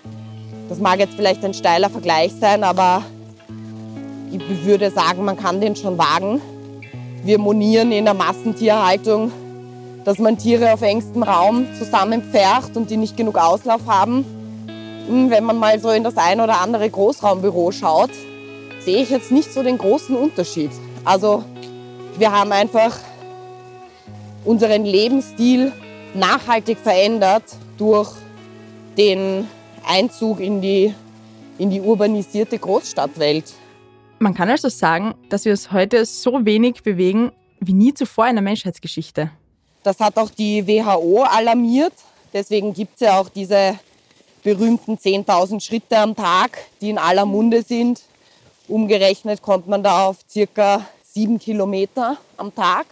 das 0.69 0.79
mag 0.79 0.99
jetzt 0.99 1.13
vielleicht 1.15 1.43
ein 1.45 1.53
steiler 1.53 1.89
Vergleich 1.89 2.33
sein, 2.39 2.63
aber 2.63 3.03
ich 4.31 4.65
würde 4.65 4.91
sagen, 4.91 5.23
man 5.23 5.37
kann 5.37 5.61
den 5.61 5.75
schon 5.75 5.97
wagen. 5.97 6.41
Wir 7.23 7.39
monieren 7.39 7.91
in 7.91 8.05
der 8.05 8.13
Massentierhaltung, 8.13 9.31
dass 10.03 10.19
man 10.19 10.37
Tiere 10.37 10.73
auf 10.73 10.81
engstem 10.81 11.23
Raum 11.23 11.65
zusammenpfercht 11.77 12.75
und 12.75 12.89
die 12.89 12.97
nicht 12.97 13.17
genug 13.17 13.37
Auslauf 13.37 13.81
haben. 13.87 14.25
Hm, 15.07 15.29
wenn 15.29 15.43
man 15.43 15.57
mal 15.57 15.79
so 15.79 15.89
in 15.89 16.03
das 16.03 16.17
ein 16.17 16.41
oder 16.41 16.61
andere 16.61 16.89
Großraumbüro 16.89 17.71
schaut, 17.71 18.11
sehe 18.79 19.01
ich 19.01 19.09
jetzt 19.09 19.31
nicht 19.31 19.51
so 19.53 19.63
den 19.63 19.77
großen 19.77 20.15
Unterschied. 20.15 20.71
Also 21.05 21.43
wir 22.17 22.31
haben 22.31 22.51
einfach 22.51 22.97
unseren 24.43 24.85
Lebensstil 24.85 25.71
nachhaltig 26.13 26.77
verändert 26.77 27.43
durch 27.77 28.09
den 28.97 29.47
Einzug 29.87 30.39
in 30.39 30.61
die, 30.61 30.93
in 31.57 31.69
die 31.69 31.81
urbanisierte 31.81 32.59
Großstadtwelt. 32.59 33.53
Man 34.19 34.33
kann 34.33 34.49
also 34.49 34.69
sagen, 34.69 35.15
dass 35.29 35.45
wir 35.45 35.51
uns 35.51 35.71
heute 35.71 36.05
so 36.05 36.45
wenig 36.45 36.83
bewegen 36.83 37.31
wie 37.59 37.73
nie 37.73 37.93
zuvor 37.93 38.27
in 38.27 38.35
der 38.35 38.43
Menschheitsgeschichte. 38.43 39.31
Das 39.83 39.99
hat 39.99 40.17
auch 40.17 40.29
die 40.29 40.67
WHO 40.67 41.23
alarmiert. 41.23 41.93
Deswegen 42.33 42.73
gibt 42.73 42.95
es 42.95 43.01
ja 43.01 43.19
auch 43.19 43.29
diese 43.29 43.79
berühmten 44.43 44.95
10.000 44.95 45.61
Schritte 45.61 45.97
am 45.97 46.15
Tag, 46.15 46.57
die 46.81 46.89
in 46.89 46.97
aller 46.97 47.25
Munde 47.25 47.63
sind. 47.63 48.01
Umgerechnet 48.67 49.41
kommt 49.41 49.67
man 49.67 49.83
da 49.83 50.07
auf 50.07 50.17
circa 50.29 50.85
sieben 51.03 51.39
Kilometer 51.39 52.17
am 52.37 52.53
Tag. 52.53 52.85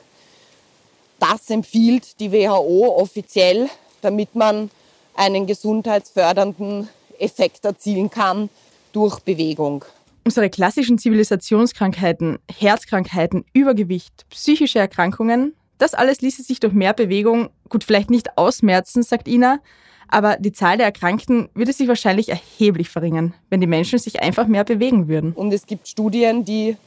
Das 1.19 1.49
empfiehlt 1.49 2.19
die 2.19 2.31
WHO 2.31 2.95
offiziell, 2.97 3.69
damit 4.01 4.35
man 4.35 4.69
einen 5.15 5.47
gesundheitsfördernden 5.47 6.89
Effekt 7.19 7.65
erzielen 7.65 8.09
kann 8.09 8.49
durch 8.93 9.19
Bewegung. 9.19 9.85
Unsere 10.23 10.49
klassischen 10.49 10.97
Zivilisationskrankheiten, 10.97 12.39
Herzkrankheiten, 12.51 13.45
Übergewicht, 13.53 14.25
psychische 14.29 14.79
Erkrankungen, 14.79 15.53
das 15.77 15.93
alles 15.93 16.21
ließe 16.21 16.41
sich 16.41 16.59
durch 16.59 16.73
mehr 16.73 16.93
Bewegung 16.93 17.49
gut 17.69 17.83
vielleicht 17.83 18.09
nicht 18.09 18.37
ausmerzen, 18.37 19.03
sagt 19.03 19.27
Ina, 19.27 19.59
Aber 20.07 20.37
die 20.37 20.51
Zahl 20.51 20.77
der 20.77 20.85
Erkrankten 20.85 21.49
würde 21.53 21.73
sich 21.73 21.87
wahrscheinlich 21.87 22.29
erheblich 22.29 22.89
verringern, 22.89 23.33
wenn 23.49 23.61
die 23.61 23.67
Menschen 23.67 23.99
sich 23.99 24.21
einfach 24.21 24.47
mehr 24.47 24.63
bewegen 24.63 25.07
würden. 25.07 25.33
Und 25.33 25.53
es 25.53 25.65
gibt 25.65 25.87
Studien, 25.87 26.45
die 26.45 26.77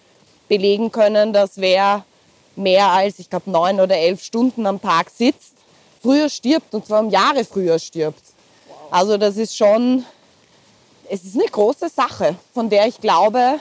belegen 0.49 0.90
können, 0.90 1.32
dass 1.32 1.58
wer 1.58 2.04
mehr 2.56 2.87
als, 2.87 3.18
ich 3.18 3.28
glaube, 3.30 3.50
neun 3.50 3.80
oder 3.80 3.97
elf 3.97 4.23
Stunden 4.23 4.66
am 4.66 4.80
Tag 4.80 5.11
sitzt, 5.11 5.57
früher 6.00 6.28
stirbt 6.28 6.75
und 6.75 6.87
zwar 6.87 7.00
um 7.00 7.11
Jahre 7.11 7.45
früher 7.45 7.78
stirbt. 7.78 8.23
Also 8.90 9.17
das 9.17 9.37
ist 9.37 9.57
schon, 9.57 10.05
es 11.09 11.25
ist 11.25 11.35
eine 11.35 11.45
große 11.45 11.88
Sache, 11.88 12.37
von 12.55 12.71
der 12.71 12.87
ich 12.87 13.00
glaube, 13.00 13.61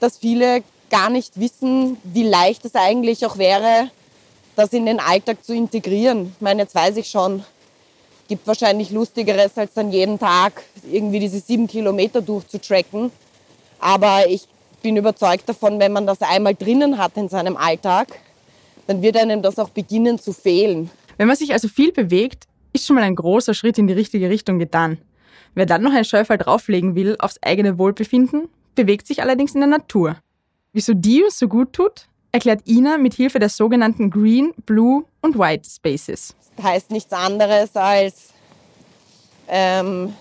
dass 0.00 0.18
viele 0.18 0.62
gar 0.90 1.10
nicht 1.10 1.38
wissen, 1.38 1.98
wie 2.04 2.22
leicht 2.22 2.64
es 2.64 2.74
eigentlich 2.74 3.24
auch 3.26 3.38
wäre, 3.38 3.90
das 4.54 4.72
in 4.72 4.86
den 4.86 5.00
Alltag 5.00 5.44
zu 5.44 5.54
integrieren. 5.54 6.32
Ich 6.36 6.40
meine, 6.40 6.62
jetzt 6.62 6.74
weiß 6.74 6.96
ich 6.96 7.08
schon, 7.08 7.44
gibt 8.28 8.46
wahrscheinlich 8.46 8.90
Lustigeres, 8.90 9.52
als 9.56 9.74
dann 9.74 9.92
jeden 9.92 10.18
Tag 10.18 10.62
irgendwie 10.90 11.20
diese 11.20 11.40
sieben 11.40 11.66
Kilometer 11.66 12.20
durchzutracken. 12.22 13.12
Aber 13.78 14.26
ich 14.28 14.46
bin 14.82 14.96
überzeugt 14.96 15.48
davon, 15.48 15.78
wenn 15.78 15.92
man 15.92 16.06
das 16.06 16.22
einmal 16.22 16.54
drinnen 16.54 16.98
hat 16.98 17.16
in 17.16 17.28
seinem 17.28 17.56
Alltag, 17.56 18.18
dann 18.86 19.02
wird 19.02 19.16
einem 19.16 19.42
das 19.42 19.58
auch 19.58 19.70
beginnen 19.70 20.18
zu 20.18 20.32
fehlen. 20.32 20.90
Wenn 21.16 21.28
man 21.28 21.36
sich 21.36 21.52
also 21.52 21.68
viel 21.68 21.92
bewegt, 21.92 22.44
ist 22.72 22.86
schon 22.86 22.96
mal 22.96 23.02
ein 23.02 23.14
großer 23.14 23.54
Schritt 23.54 23.78
in 23.78 23.86
die 23.86 23.94
richtige 23.94 24.28
Richtung 24.28 24.58
getan. 24.58 24.98
Wer 25.54 25.66
dann 25.66 25.82
noch 25.82 25.92
ein 25.92 26.04
Schäufel 26.04 26.36
drauflegen 26.36 26.94
will 26.94 27.16
aufs 27.18 27.38
eigene 27.42 27.78
Wohlbefinden, 27.78 28.48
bewegt 28.74 29.06
sich 29.06 29.22
allerdings 29.22 29.54
in 29.54 29.60
der 29.60 29.70
Natur. 29.70 30.16
Wieso 30.72 30.92
die 30.92 31.24
uns 31.24 31.38
so 31.38 31.48
gut 31.48 31.72
tut, 31.72 32.06
erklärt 32.32 32.68
Ina 32.68 32.98
mit 32.98 33.14
Hilfe 33.14 33.38
der 33.38 33.48
sogenannten 33.48 34.10
Green, 34.10 34.52
Blue 34.66 35.04
und 35.22 35.38
White 35.38 35.68
Spaces. 35.68 36.34
Das 36.56 36.64
heißt 36.66 36.90
nichts 36.90 37.12
anderes 37.12 37.74
als, 37.74 38.28
ähm, 39.48 40.14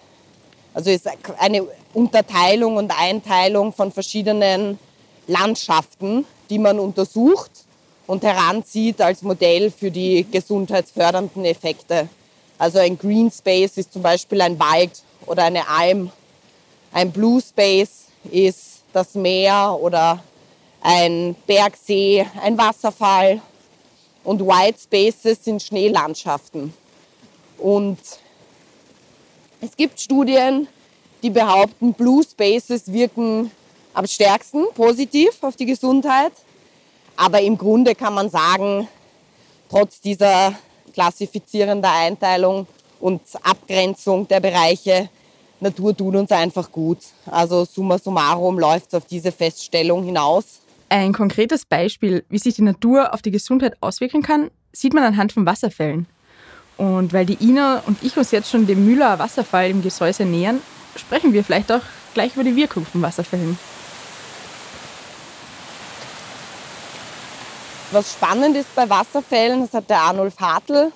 also 0.74 0.90
ist 0.90 1.10
eine 1.40 1.68
Unterteilung 1.94 2.78
und 2.78 2.98
Einteilung 2.98 3.74
von 3.74 3.92
verschiedenen 3.92 4.80
Landschaften, 5.28 6.26
die 6.50 6.60
man 6.60 6.80
untersucht 6.80 7.65
und 8.08 8.24
heranzieht 8.24 9.02
als 9.02 9.22
Modell 9.22 9.72
für 9.72 9.92
die 9.92 10.26
gesundheitsfördernden 10.30 11.46
Effekte. 11.46 12.10
Also 12.58 12.80
ein 12.80 12.98
Green 12.98 13.32
Space 13.32 13.78
ist 13.78 13.94
zum 13.94 14.02
Beispiel 14.02 14.42
ein 14.42 14.60
Wald 14.60 15.04
oder 15.26 15.44
eine 15.44 15.68
Alm. 15.68 16.12
Ein 16.92 17.12
Blue 17.12 17.42
Space 17.42 18.06
ist 18.32 18.84
das 18.94 19.16
Meer 19.16 19.78
oder 19.82 20.24
ein 20.82 21.36
Bergsee, 21.48 22.26
ein 22.42 22.58
Wasserfall. 22.58 23.42
Und 24.24 24.42
White 24.42 24.80
Spaces 24.80 25.44
sind 25.44 25.62
Schneelandschaften. 25.62 26.74
Und 27.58 28.00
es 29.62 29.76
gibt 29.76 30.00
Studien, 30.00 30.68
die 31.22 31.30
behaupten, 31.30 31.94
Blue 31.94 32.24
Spaces 32.24 32.92
wirken 32.92 33.52
am 33.94 34.08
stärksten 34.08 34.66
positiv 34.74 35.42
auf 35.42 35.56
die 35.56 35.66
Gesundheit. 35.66 36.34
Aber 37.18 37.42
im 37.42 37.58
Grunde 37.58 37.96
kann 37.96 38.14
man 38.14 38.30
sagen, 38.30 38.88
trotz 39.70 40.02
dieser 40.02 40.54
klassifizierenden 40.94 41.90
Einteilung 41.90 42.68
und 43.00 43.22
Abgrenzung 43.44 44.28
der 44.28 44.40
Bereiche, 44.40 45.10
Natur 45.60 45.96
tut 45.96 46.16
uns 46.16 46.32
einfach 46.32 46.72
gut. 46.72 47.00
Also 47.26 47.66
summa 47.66 47.98
summarum 47.98 48.60
läuft 48.60 48.88
es 48.88 48.94
auf 48.94 49.06
diese 49.06 49.32
Feststellung 49.32 50.04
hinaus. 50.04 50.62
Ein 50.90 51.14
konkretes 51.14 51.66
Beispiel, 51.66 52.24
wie 52.30 52.38
sich 52.38 52.56
die 52.56 52.62
Natur 52.62 53.14
auf 53.14 53.22
die 53.22 53.32
Gesundheit 53.32 53.76
auswirken 53.82 54.22
kann, 54.22 54.52
sieht 54.72 54.94
man 54.94 55.04
anhand 55.04 55.32
von 55.32 55.46
Wasserfällen. 55.46 56.08
Und 56.78 57.14
weil 57.14 57.26
die 57.26 57.42
Ina 57.42 57.84
und 57.86 57.98
ich 58.04 58.18
uns 58.18 58.32
jetzt 58.32 58.50
schon 58.50 58.68
dem 58.68 58.86
Mühler 58.86 59.18
Wasserfall 59.18 59.70
im 59.70 59.82
Gesäuse 59.82 60.26
nähern, 60.26 60.62
sprechen 60.96 61.34
wir 61.34 61.44
vielleicht 61.44 61.72
auch 61.72 61.82
gleich 62.14 62.36
über 62.36 62.44
die 62.44 62.56
Wirkung 62.56 62.86
von 62.86 63.02
Wasserfällen. 63.02 63.58
Was 67.96 68.12
spannend 68.12 68.58
ist 68.58 68.76
bei 68.76 68.90
Wasserfällen, 68.90 69.62
das 69.62 69.74
hat 69.74 69.90
der 69.90 70.02
Arnulf 70.02 70.38
Hartl 70.38 70.92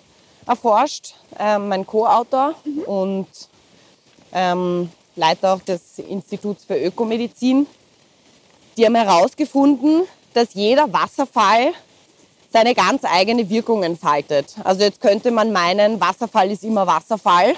erforscht, 0.46 1.14
äh, 1.40 1.58
mein 1.58 1.88
Co-Autor 1.88 2.56
mhm. 2.66 2.80
und 2.80 3.28
ähm, 4.34 4.92
Leiter 5.16 5.54
auch 5.54 5.62
des 5.62 6.00
Instituts 6.00 6.66
für 6.66 6.76
Ökomedizin. 6.76 7.68
Die 8.76 8.86
haben 8.86 8.96
herausgefunden, 8.96 10.02
dass 10.34 10.54
jeder 10.56 10.92
Wasserfall 10.92 11.72
seine 12.52 12.76
ganz 12.76 13.06
eigene 13.06 13.50
Wirkung 13.50 13.84
entfaltet. 13.84 14.56
Also 14.66 14.82
jetzt 14.82 15.00
könnte 15.00 15.32
man 15.32 15.54
meinen, 15.54 16.02
Wasserfall 16.02 16.52
ist 16.52 16.66
immer 16.66 16.86
Wasserfall 16.86 17.54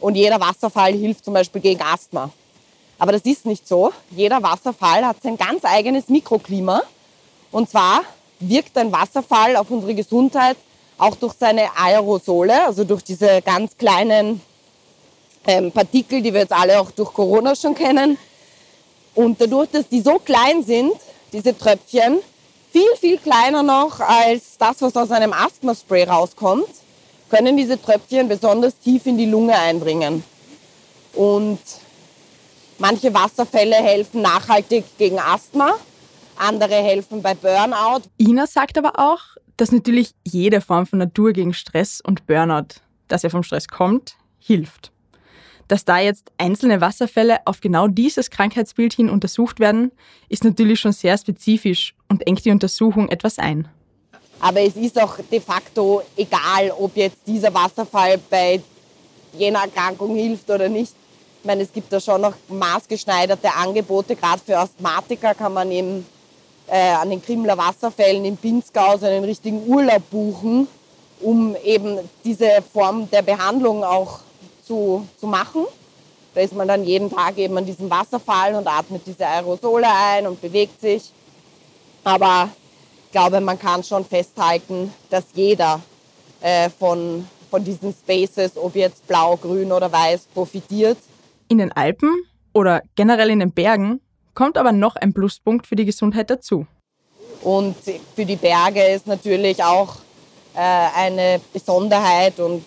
und 0.00 0.16
jeder 0.16 0.40
Wasserfall 0.40 0.94
hilft 0.94 1.24
zum 1.24 1.34
Beispiel 1.34 1.60
gegen 1.60 1.80
Asthma. 1.80 2.28
Aber 2.98 3.12
das 3.12 3.22
ist 3.22 3.46
nicht 3.46 3.68
so. 3.68 3.92
Jeder 4.10 4.42
Wasserfall 4.42 5.06
hat 5.06 5.22
sein 5.22 5.38
ganz 5.38 5.64
eigenes 5.64 6.08
Mikroklima. 6.08 6.82
Und 7.52 7.70
zwar 7.70 8.02
wirkt 8.40 8.76
ein 8.78 8.90
Wasserfall 8.92 9.56
auf 9.56 9.70
unsere 9.70 9.94
Gesundheit 9.94 10.56
auch 10.98 11.16
durch 11.16 11.34
seine 11.38 11.74
Aerosole, 11.76 12.66
also 12.66 12.84
durch 12.84 13.02
diese 13.02 13.40
ganz 13.42 13.76
kleinen 13.76 14.40
ähm, 15.46 15.72
Partikel, 15.72 16.20
die 16.20 16.32
wir 16.32 16.40
jetzt 16.40 16.52
alle 16.52 16.78
auch 16.78 16.90
durch 16.90 17.12
Corona 17.12 17.54
schon 17.54 17.74
kennen. 17.74 18.18
Und 19.14 19.40
dadurch, 19.40 19.70
dass 19.70 19.88
die 19.88 20.00
so 20.00 20.18
klein 20.18 20.62
sind, 20.62 20.92
diese 21.32 21.56
Tröpfchen, 21.56 22.18
viel, 22.70 22.96
viel 22.98 23.18
kleiner 23.18 23.62
noch 23.62 24.00
als 24.00 24.56
das, 24.58 24.82
was 24.82 24.96
aus 24.96 25.10
einem 25.10 25.32
Asthmaspray 25.32 26.04
rauskommt, 26.04 26.68
können 27.30 27.56
diese 27.56 27.80
Tröpfchen 27.80 28.28
besonders 28.28 28.78
tief 28.78 29.06
in 29.06 29.16
die 29.16 29.26
Lunge 29.26 29.56
eindringen. 29.56 30.22
Und 31.14 31.58
manche 32.78 33.12
Wasserfälle 33.12 33.76
helfen 33.76 34.22
nachhaltig 34.22 34.84
gegen 34.98 35.18
Asthma, 35.18 35.74
andere 36.40 36.74
helfen 36.74 37.22
bei 37.22 37.34
Burnout. 37.34 38.02
Ina 38.18 38.46
sagt 38.46 38.78
aber 38.78 38.98
auch, 38.98 39.20
dass 39.56 39.72
natürlich 39.72 40.14
jede 40.24 40.60
Form 40.60 40.86
von 40.86 40.98
Natur 40.98 41.32
gegen 41.32 41.52
Stress 41.52 42.00
und 42.00 42.26
Burnout, 42.26 42.80
dass 43.08 43.24
er 43.24 43.30
vom 43.30 43.42
Stress 43.42 43.68
kommt, 43.68 44.16
hilft. 44.38 44.90
Dass 45.68 45.84
da 45.84 45.98
jetzt 45.98 46.32
einzelne 46.38 46.80
Wasserfälle 46.80 47.38
auf 47.44 47.60
genau 47.60 47.86
dieses 47.86 48.30
Krankheitsbild 48.30 48.92
hin 48.92 49.08
untersucht 49.08 49.60
werden, 49.60 49.92
ist 50.28 50.42
natürlich 50.42 50.80
schon 50.80 50.92
sehr 50.92 51.16
spezifisch 51.16 51.94
und 52.08 52.26
engt 52.26 52.44
die 52.44 52.50
Untersuchung 52.50 53.08
etwas 53.08 53.38
ein. 53.38 53.68
Aber 54.40 54.60
es 54.60 54.74
ist 54.74 55.00
auch 55.00 55.18
de 55.30 55.40
facto 55.40 56.02
egal, 56.16 56.72
ob 56.76 56.96
jetzt 56.96 57.18
dieser 57.26 57.52
Wasserfall 57.52 58.18
bei 58.30 58.60
jener 59.34 59.60
Erkrankung 59.60 60.16
hilft 60.16 60.48
oder 60.50 60.68
nicht. 60.68 60.94
Ich 61.40 61.46
meine, 61.46 61.62
es 61.62 61.72
gibt 61.72 61.92
da 61.92 62.00
schon 62.00 62.22
noch 62.22 62.34
maßgeschneiderte 62.48 63.54
Angebote. 63.54 64.16
Gerade 64.16 64.40
für 64.44 64.58
Asthmatiker 64.58 65.34
kann 65.34 65.52
man 65.52 65.70
eben 65.70 66.04
äh, 66.70 66.92
an 66.92 67.10
den 67.10 67.22
Krimler 67.22 67.58
Wasserfällen 67.58 68.24
im 68.24 68.36
Pinzgau 68.36 68.96
so 68.96 69.06
einen 69.06 69.24
richtigen 69.24 69.66
Urlaub 69.66 70.08
buchen, 70.10 70.68
um 71.20 71.56
eben 71.64 71.98
diese 72.24 72.62
Form 72.72 73.10
der 73.10 73.22
Behandlung 73.22 73.82
auch 73.84 74.20
zu, 74.64 75.06
zu 75.18 75.26
machen. 75.26 75.66
Da 76.32 76.42
ist 76.42 76.54
man 76.54 76.68
dann 76.68 76.84
jeden 76.84 77.10
Tag 77.10 77.36
eben 77.38 77.58
an 77.58 77.66
diesem 77.66 77.90
Wasserfall 77.90 78.54
und 78.54 78.66
atmet 78.66 79.02
diese 79.04 79.26
Aerosole 79.26 79.86
ein 79.88 80.26
und 80.28 80.40
bewegt 80.40 80.80
sich. 80.80 81.10
Aber 82.04 82.48
ich 83.06 83.12
glaube, 83.12 83.40
man 83.40 83.58
kann 83.58 83.82
schon 83.82 84.04
festhalten, 84.04 84.94
dass 85.10 85.24
jeder 85.34 85.80
äh, 86.40 86.70
von, 86.70 87.26
von 87.50 87.64
diesen 87.64 87.92
Spaces, 87.92 88.56
ob 88.56 88.76
jetzt 88.76 89.06
blau, 89.08 89.36
grün 89.36 89.72
oder 89.72 89.90
weiß, 89.90 90.28
profitiert. 90.32 90.98
In 91.48 91.58
den 91.58 91.72
Alpen 91.72 92.22
oder 92.54 92.82
generell 92.94 93.30
in 93.30 93.40
den 93.40 93.50
Bergen 93.50 94.00
kommt 94.34 94.56
aber 94.56 94.72
noch 94.72 94.96
ein 94.96 95.12
Pluspunkt 95.12 95.66
für 95.66 95.76
die 95.76 95.84
Gesundheit 95.84 96.30
dazu. 96.30 96.66
Und 97.42 97.76
für 98.14 98.24
die 98.24 98.36
Berge 98.36 98.82
ist 98.82 99.06
natürlich 99.06 99.62
auch 99.62 99.96
äh, 100.54 100.58
eine 100.58 101.40
Besonderheit 101.52 102.38
und 102.38 102.64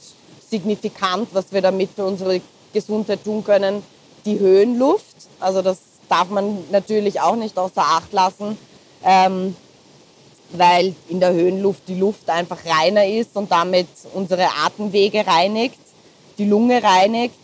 signifikant, 0.49 1.29
was 1.33 1.51
wir 1.51 1.61
damit 1.61 1.91
für 1.95 2.05
unsere 2.05 2.41
Gesundheit 2.73 3.23
tun 3.23 3.43
können, 3.43 3.83
die 4.25 4.39
Höhenluft. 4.39 5.15
Also 5.39 5.61
das 5.61 5.79
darf 6.09 6.29
man 6.29 6.63
natürlich 6.71 7.21
auch 7.21 7.35
nicht 7.35 7.57
außer 7.57 7.81
Acht 7.81 8.11
lassen, 8.13 8.57
ähm, 9.03 9.55
weil 10.51 10.95
in 11.09 11.19
der 11.19 11.33
Höhenluft 11.33 11.87
die 11.87 11.99
Luft 11.99 12.29
einfach 12.29 12.59
reiner 12.65 13.05
ist 13.05 13.35
und 13.35 13.51
damit 13.51 13.87
unsere 14.13 14.47
Atemwege 14.65 15.25
reinigt, 15.25 15.79
die 16.37 16.45
Lunge 16.45 16.81
reinigt 16.81 17.35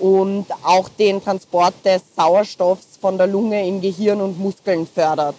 und 0.00 0.46
auch 0.62 0.88
den 0.88 1.22
Transport 1.22 1.74
des 1.84 2.02
Sauerstoffs 2.16 2.96
von 3.00 3.18
der 3.18 3.26
Lunge 3.26 3.66
in 3.66 3.80
Gehirn 3.80 4.20
und 4.20 4.38
Muskeln 4.38 4.86
fördert. 4.86 5.36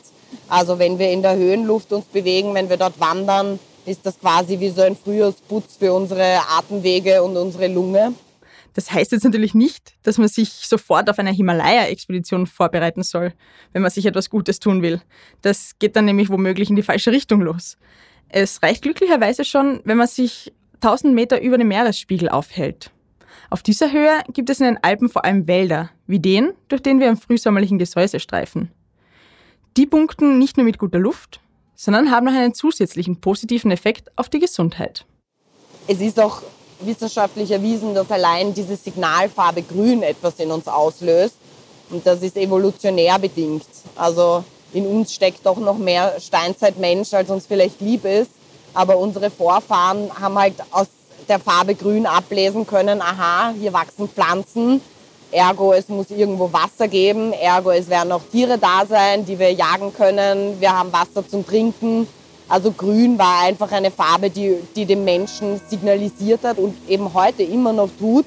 Also 0.48 0.80
wenn 0.80 0.98
wir 1.00 1.12
in 1.12 1.22
der 1.22 1.36
Höhenluft 1.36 1.92
uns 1.92 2.06
bewegen, 2.06 2.54
wenn 2.54 2.70
wir 2.70 2.78
dort 2.78 3.00
wandern, 3.00 3.60
ist 3.86 4.06
das 4.06 4.20
quasi 4.20 4.60
wie 4.60 4.70
so 4.70 4.82
ein 4.82 4.96
Frühjahrsputz 4.96 5.78
für 5.78 5.94
unsere 5.94 6.40
Atemwege 6.50 7.24
und 7.24 7.36
unsere 7.36 7.68
Lunge. 7.68 8.14
Das 8.74 8.92
heißt 8.92 9.12
jetzt 9.12 9.24
natürlich 9.26 9.54
nicht, 9.54 9.96
dass 10.04 10.18
man 10.18 10.30
sich 10.30 10.50
sofort 10.50 11.10
auf 11.10 11.20
eine 11.20 11.32
Himalaya-Expedition 11.32 12.48
vorbereiten 12.48 13.04
soll, 13.04 13.34
wenn 13.74 13.82
man 13.82 13.92
sich 13.92 14.06
etwas 14.06 14.30
Gutes 14.30 14.60
tun 14.60 14.82
will. 14.82 15.02
Das 15.42 15.78
geht 15.80 15.96
dann 15.96 16.06
nämlich 16.06 16.30
womöglich 16.30 16.70
in 16.70 16.76
die 16.76 16.84
falsche 16.84 17.12
Richtung 17.12 17.42
los. 17.42 17.78
Es 18.30 18.64
reicht 18.64 18.84
glücklicherweise 18.84 19.44
schon, 19.44 19.82
wenn 19.84 19.98
man 19.98 20.08
sich 20.08 20.54
1000 20.76 21.14
Meter 21.14 21.42
über 21.42 21.58
dem 21.58 21.68
Meeresspiegel 21.68 22.30
aufhält. 22.30 22.92
Auf 23.50 23.64
dieser 23.64 23.92
Höhe 23.92 24.22
gibt 24.34 24.50
es 24.50 24.60
in 24.60 24.66
den 24.66 24.84
Alpen 24.84 25.10
vor 25.10 25.26
allem 25.26 25.48
Wälder, 25.48 25.90
wie 26.08 26.20
den, 26.20 26.54
durch 26.68 26.82
den 26.82 27.00
wir 27.00 27.10
im 27.10 27.18
frühsommerlichen 27.18 27.80
Gesäuse 27.80 28.20
streifen. 28.20 28.72
Die 29.78 29.86
punkten 29.86 30.38
nicht 30.38 30.58
nur 30.58 30.66
mit 30.66 30.78
guter 30.78 31.00
Luft, 31.00 31.40
sondern 31.76 32.12
haben 32.12 32.26
noch 32.26 32.34
einen 32.34 32.54
zusätzlichen 32.54 33.22
positiven 33.22 33.72
Effekt 33.72 34.12
auf 34.16 34.30
die 34.30 34.40
Gesundheit. 34.40 35.06
Es 35.88 36.00
ist 36.00 36.20
auch 36.20 36.42
wissenschaftlich 36.82 37.52
erwiesen, 37.52 37.94
dass 37.94 38.12
allein 38.12 38.54
diese 38.54 38.76
Signalfarbe 38.76 39.64
Grün 39.64 40.04
etwas 40.04 40.40
in 40.40 40.52
uns 40.52 40.68
auslöst. 40.68 41.36
Und 41.90 42.06
das 42.06 42.22
ist 42.22 42.38
evolutionär 42.38 43.20
bedingt. 43.20 43.66
Also 43.96 44.44
in 44.74 44.86
uns 44.86 45.14
steckt 45.14 45.46
doch 45.46 45.58
noch 45.58 45.78
mehr 45.78 46.20
Steinzeitmensch, 46.20 47.14
als 47.14 47.30
uns 47.30 47.46
vielleicht 47.46 47.82
lieb 47.82 48.06
ist. 48.06 48.32
Aber 48.74 48.98
unsere 48.98 49.30
Vorfahren 49.30 50.10
haben 50.20 50.38
halt 50.38 50.56
aus 50.72 50.88
der 51.32 51.40
Farbe 51.40 51.76
Grün 51.76 52.06
ablesen 52.06 52.68
können, 52.68 53.02
aha, 53.02 53.54
hier 53.58 53.72
wachsen 53.72 54.10
Pflanzen, 54.10 54.82
ergo 55.32 55.72
es 55.72 55.88
muss 55.88 56.12
irgendwo 56.12 56.52
Wasser 56.52 56.90
geben, 56.90 57.32
ergo 57.32 57.72
es 57.72 57.88
werden 57.88 58.12
auch 58.12 58.24
Tiere 58.30 58.58
da 58.58 58.86
sein, 58.86 59.26
die 59.26 59.40
wir 59.40 59.50
jagen 59.54 59.94
können, 59.94 60.60
wir 60.60 60.78
haben 60.78 60.92
Wasser 60.92 61.26
zum 61.26 61.48
Trinken. 61.48 62.06
Also 62.50 62.72
grün 62.72 63.18
war 63.18 63.44
einfach 63.44 63.72
eine 63.72 63.92
Farbe, 63.92 64.30
die, 64.30 64.58
die 64.76 64.86
dem 64.86 65.06
Menschen 65.06 65.62
signalisiert 65.70 66.44
hat 66.44 66.58
und 66.58 66.76
eben 66.90 67.14
heute 67.14 67.44
immer 67.44 67.72
noch 67.72 67.90
tut, 67.98 68.26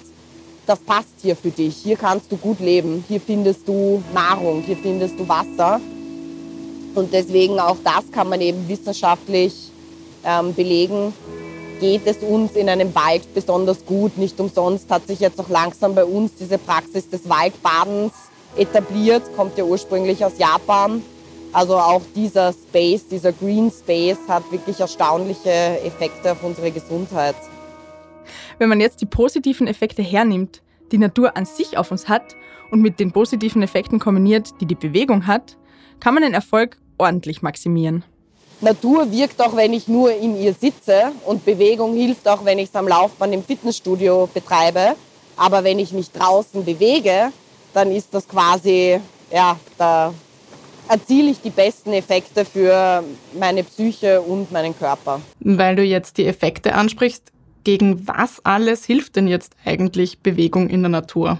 das 0.64 0.78
passt 0.78 1.12
hier 1.20 1.36
für 1.36 1.50
dich, 1.50 1.76
hier 1.76 1.98
kannst 1.98 2.32
du 2.32 2.38
gut 2.38 2.58
leben, 2.58 3.04
hier 3.06 3.20
findest 3.20 3.68
du 3.68 4.02
Nahrung, 4.14 4.62
hier 4.62 4.78
findest 4.78 5.20
du 5.20 5.28
Wasser. 5.28 5.78
Und 6.94 7.12
deswegen 7.12 7.60
auch 7.60 7.76
das 7.84 8.10
kann 8.10 8.30
man 8.30 8.40
eben 8.40 8.66
wissenschaftlich 8.66 9.52
ähm, 10.24 10.54
belegen, 10.54 11.12
geht 11.84 12.06
es 12.06 12.16
uns 12.22 12.52
in 12.56 12.70
einem 12.70 12.94
Wald 12.94 13.34
besonders 13.34 13.84
gut. 13.84 14.16
Nicht 14.16 14.40
umsonst 14.40 14.90
hat 14.90 15.06
sich 15.06 15.20
jetzt 15.20 15.38
auch 15.38 15.50
langsam 15.50 15.94
bei 15.94 16.06
uns 16.06 16.34
diese 16.34 16.56
Praxis 16.56 17.10
des 17.10 17.28
Waldbadens 17.28 18.14
etabliert, 18.56 19.22
kommt 19.36 19.58
ja 19.58 19.64
ursprünglich 19.64 20.24
aus 20.24 20.38
Japan. 20.38 21.02
Also 21.52 21.76
auch 21.76 22.00
dieser 22.16 22.54
Space, 22.54 23.06
dieser 23.06 23.32
Green 23.32 23.70
Space 23.70 24.16
hat 24.28 24.50
wirklich 24.50 24.80
erstaunliche 24.80 25.50
Effekte 25.84 26.32
auf 26.32 26.42
unsere 26.42 26.70
Gesundheit. 26.70 27.36
Wenn 28.58 28.70
man 28.70 28.80
jetzt 28.80 29.02
die 29.02 29.06
positiven 29.06 29.66
Effekte 29.66 30.00
hernimmt, 30.00 30.62
die 30.90 30.96
Natur 30.96 31.36
an 31.36 31.44
sich 31.44 31.76
auf 31.76 31.90
uns 31.90 32.08
hat 32.08 32.34
und 32.70 32.80
mit 32.80 32.98
den 32.98 33.12
positiven 33.12 33.62
Effekten 33.62 33.98
kombiniert, 33.98 34.54
die 34.62 34.66
die 34.66 34.74
Bewegung 34.74 35.26
hat, 35.26 35.58
kann 36.00 36.14
man 36.14 36.22
den 36.22 36.32
Erfolg 36.32 36.78
ordentlich 36.96 37.42
maximieren. 37.42 38.04
Natur 38.60 39.10
wirkt 39.10 39.40
auch, 39.42 39.56
wenn 39.56 39.72
ich 39.72 39.88
nur 39.88 40.14
in 40.14 40.40
ihr 40.40 40.54
sitze 40.54 41.12
und 41.26 41.44
Bewegung 41.44 41.94
hilft 41.94 42.26
auch, 42.28 42.44
wenn 42.44 42.58
ich 42.58 42.68
es 42.68 42.74
am 42.74 42.88
Laufband 42.88 43.34
im 43.34 43.42
Fitnessstudio 43.42 44.28
betreibe. 44.32 44.94
Aber 45.36 45.64
wenn 45.64 45.78
ich 45.78 45.92
mich 45.92 46.10
draußen 46.10 46.64
bewege, 46.64 47.32
dann 47.72 47.90
ist 47.90 48.08
das 48.12 48.28
quasi, 48.28 49.00
ja, 49.32 49.58
da 49.76 50.14
erziele 50.88 51.30
ich 51.30 51.40
die 51.40 51.50
besten 51.50 51.92
Effekte 51.92 52.44
für 52.44 53.02
meine 53.38 53.64
Psyche 53.64 54.20
und 54.20 54.52
meinen 54.52 54.76
Körper. 54.78 55.20
Weil 55.40 55.76
du 55.76 55.82
jetzt 55.82 56.18
die 56.18 56.26
Effekte 56.26 56.74
ansprichst, 56.74 57.32
gegen 57.64 58.06
was 58.06 58.44
alles 58.44 58.84
hilft 58.84 59.16
denn 59.16 59.26
jetzt 59.26 59.54
eigentlich 59.64 60.20
Bewegung 60.20 60.68
in 60.68 60.82
der 60.82 60.90
Natur? 60.90 61.38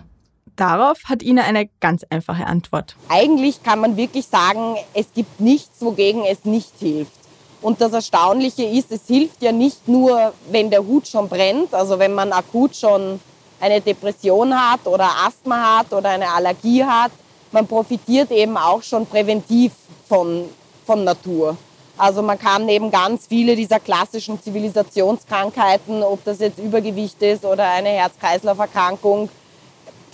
Darauf 0.57 0.99
hat 1.07 1.23
Ina 1.23 1.43
eine 1.43 1.69
ganz 1.81 2.05
einfache 2.11 2.47
Antwort. 2.47 2.95
Eigentlich 3.09 3.63
kann 3.63 3.81
man 3.81 3.97
wirklich 3.97 4.27
sagen, 4.27 4.77
es 4.93 5.07
gibt 5.13 5.41
nichts, 5.41 5.81
wogegen 5.81 6.25
es 6.25 6.45
nicht 6.45 6.71
hilft. 6.79 7.13
Und 7.61 7.81
das 7.81 7.93
Erstaunliche 7.93 8.65
ist, 8.65 8.93
es 8.93 9.07
hilft 9.07 9.43
ja 9.43 9.51
nicht 9.51 9.89
nur, 9.89 10.33
wenn 10.51 10.71
der 10.71 10.85
Hut 10.87 11.09
schon 11.09 11.29
brennt, 11.29 11.75
also 11.75 11.99
wenn 11.99 12.15
man 12.15 12.31
akut 12.33 12.77
schon 12.77 13.19
eine 13.59 13.81
Depression 13.81 14.55
hat 14.55 14.87
oder 14.87 15.09
Asthma 15.27 15.79
hat 15.79 15.93
oder 15.93 16.11
eine 16.11 16.29
Allergie 16.29 16.85
hat. 16.85 17.11
Man 17.51 17.67
profitiert 17.67 18.31
eben 18.31 18.57
auch 18.57 18.83
schon 18.83 19.07
präventiv 19.07 19.73
von, 20.07 20.45
von 20.85 21.05
Natur. 21.05 21.57
Also 21.97 22.23
man 22.23 22.39
kann 22.39 22.69
eben 22.69 22.91
ganz 22.91 23.27
viele 23.29 23.57
dieser 23.57 23.81
klassischen 23.81 24.43
Zivilisationskrankheiten, 24.43 26.03
ob 26.03 26.25
das 26.25 26.41
jetzt 26.41 26.59
Übergewicht 26.59 27.23
ist 27.23 27.45
oder 27.45 27.71
eine 27.71 27.91
Herz-Kreislauf-Erkrankung, 27.91 29.29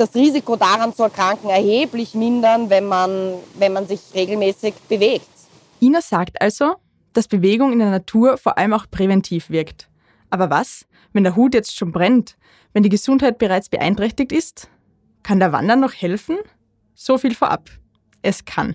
das 0.01 0.15
Risiko 0.15 0.57
daran 0.57 0.95
zu 0.95 1.03
erkranken 1.03 1.51
erheblich 1.51 2.15
mindern, 2.15 2.71
wenn 2.71 2.87
man, 2.87 3.35
wenn 3.59 3.73
man 3.73 3.87
sich 3.87 4.01
regelmäßig 4.15 4.75
bewegt. 4.89 5.29
Ina 5.81 6.01
sagt 6.01 6.41
also, 6.41 6.77
dass 7.13 7.29
Bewegung 7.29 7.73
in 7.73 7.81
der 7.81 7.91
Natur 7.91 8.39
vor 8.39 8.57
allem 8.57 8.73
auch 8.73 8.87
präventiv 8.91 9.51
wirkt. 9.51 9.89
Aber 10.31 10.49
was, 10.49 10.87
wenn 11.13 11.25
der 11.25 11.37
Hut 11.37 11.55
jetzt 11.55 11.77
schon 11.77 11.93
brennt, 11.93 12.37
wenn 12.73 12.83
die 12.83 12.89
Gesundheit 12.89 13.39
bereits 13.39 13.69
beeinträchtigt 13.69 14.33
ist? 14.33 14.69
Kann 15.23 15.39
der 15.39 15.53
Wandern 15.53 15.81
noch 15.81 15.93
helfen? 15.93 16.39
So 16.95 17.19
viel 17.19 17.35
vorab. 17.35 17.69
Es 18.23 18.45
kann. 18.45 18.75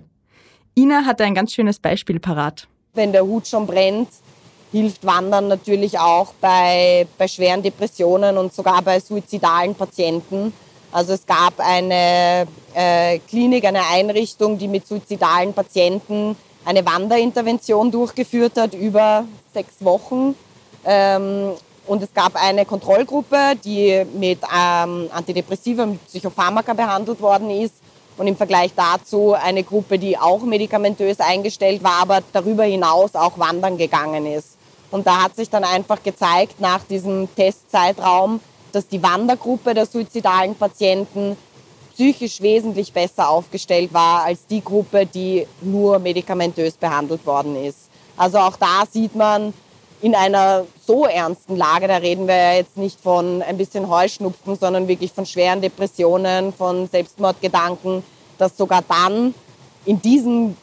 Ina 0.78 1.06
hatte 1.06 1.24
ein 1.24 1.34
ganz 1.34 1.54
schönes 1.54 1.80
Beispiel 1.80 2.20
parat. 2.20 2.68
Wenn 2.94 3.12
der 3.12 3.26
Hut 3.26 3.48
schon 3.48 3.66
brennt, 3.66 4.10
hilft 4.72 5.06
Wandern 5.06 5.48
natürlich 5.48 5.98
auch 5.98 6.34
bei, 6.42 7.08
bei 7.18 7.28
schweren 7.28 7.64
Depressionen 7.64 8.38
und 8.38 8.54
sogar 8.54 8.82
bei 8.82 9.00
suizidalen 9.00 9.74
Patienten. 9.74 10.54
Also 10.96 11.12
es 11.12 11.26
gab 11.26 11.56
eine 11.58 12.48
äh, 12.74 13.20
Klinik, 13.20 13.66
eine 13.66 13.86
Einrichtung, 13.86 14.58
die 14.58 14.70
mit 14.70 14.88
suizidalen 14.88 15.52
Patienten 15.52 16.38
eine 16.64 16.86
Wanderintervention 16.86 17.92
durchgeführt 17.92 18.54
hat 18.56 18.74
über 18.74 19.26
sechs 19.54 19.74
Wochen. 19.82 20.36
Ähm, 20.86 21.52
und 21.86 22.02
es 22.02 22.14
gab 22.14 22.42
eine 22.42 22.64
Kontrollgruppe, 22.64 23.58
die 23.62 24.06
mit 24.18 24.40
ähm, 24.44 25.10
Antidepressiva, 25.12 25.86
mit 25.86 26.06
Psychopharmaka 26.08 26.72
behandelt 26.74 27.20
worden 27.20 27.50
ist. 27.50 27.74
Und 28.16 28.28
im 28.28 28.38
Vergleich 28.38 28.72
dazu 28.74 29.34
eine 29.34 29.64
Gruppe, 29.64 30.00
die 30.00 30.18
auch 30.18 30.44
medikamentös 30.44 31.20
eingestellt 31.20 31.84
war, 31.84 32.04
aber 32.04 32.20
darüber 32.32 32.64
hinaus 32.64 33.16
auch 33.16 33.38
wandern 33.38 33.78
gegangen 33.78 34.26
ist. 34.26 34.56
Und 34.92 35.06
da 35.06 35.24
hat 35.24 35.36
sich 35.36 35.50
dann 35.50 35.66
einfach 35.66 36.02
gezeigt, 36.02 36.62
nach 36.62 36.86
diesem 36.86 37.28
Testzeitraum, 37.36 38.40
dass 38.76 38.88
die 38.88 39.02
Wandergruppe 39.02 39.74
der 39.74 39.86
suizidalen 39.86 40.54
Patienten 40.54 41.38
psychisch 41.94 42.42
wesentlich 42.42 42.92
besser 42.92 43.30
aufgestellt 43.30 43.94
war 43.94 44.26
als 44.26 44.46
die 44.46 44.62
Gruppe, 44.62 45.06
die 45.06 45.48
nur 45.62 45.98
medikamentös 46.00 46.74
behandelt 46.76 47.26
worden 47.26 47.56
ist. 47.56 47.90
Also 48.18 48.38
auch 48.38 48.58
da 48.58 48.84
sieht 48.90 49.16
man 49.16 49.54
in 50.02 50.14
einer 50.14 50.66
so 50.86 51.06
ernsten 51.06 51.56
Lage, 51.56 51.88
da 51.88 51.98
reden 51.98 52.28
wir 52.28 52.36
ja 52.36 52.54
jetzt 52.56 52.76
nicht 52.76 53.00
von 53.00 53.42
ein 53.42 53.58
bisschen 53.58 53.90
Heuschnupfen, 53.90 54.58
sondern 54.58 54.90
wirklich 54.90 55.14
von 55.14 55.26
schweren 55.26 55.62
Depressionen, 55.62 56.52
von 56.52 56.88
Selbstmordgedanken, 56.90 58.04
dass 58.38 58.58
sogar 58.58 58.84
dann 58.88 59.34
in 59.86 60.02
diesem 60.02 60.58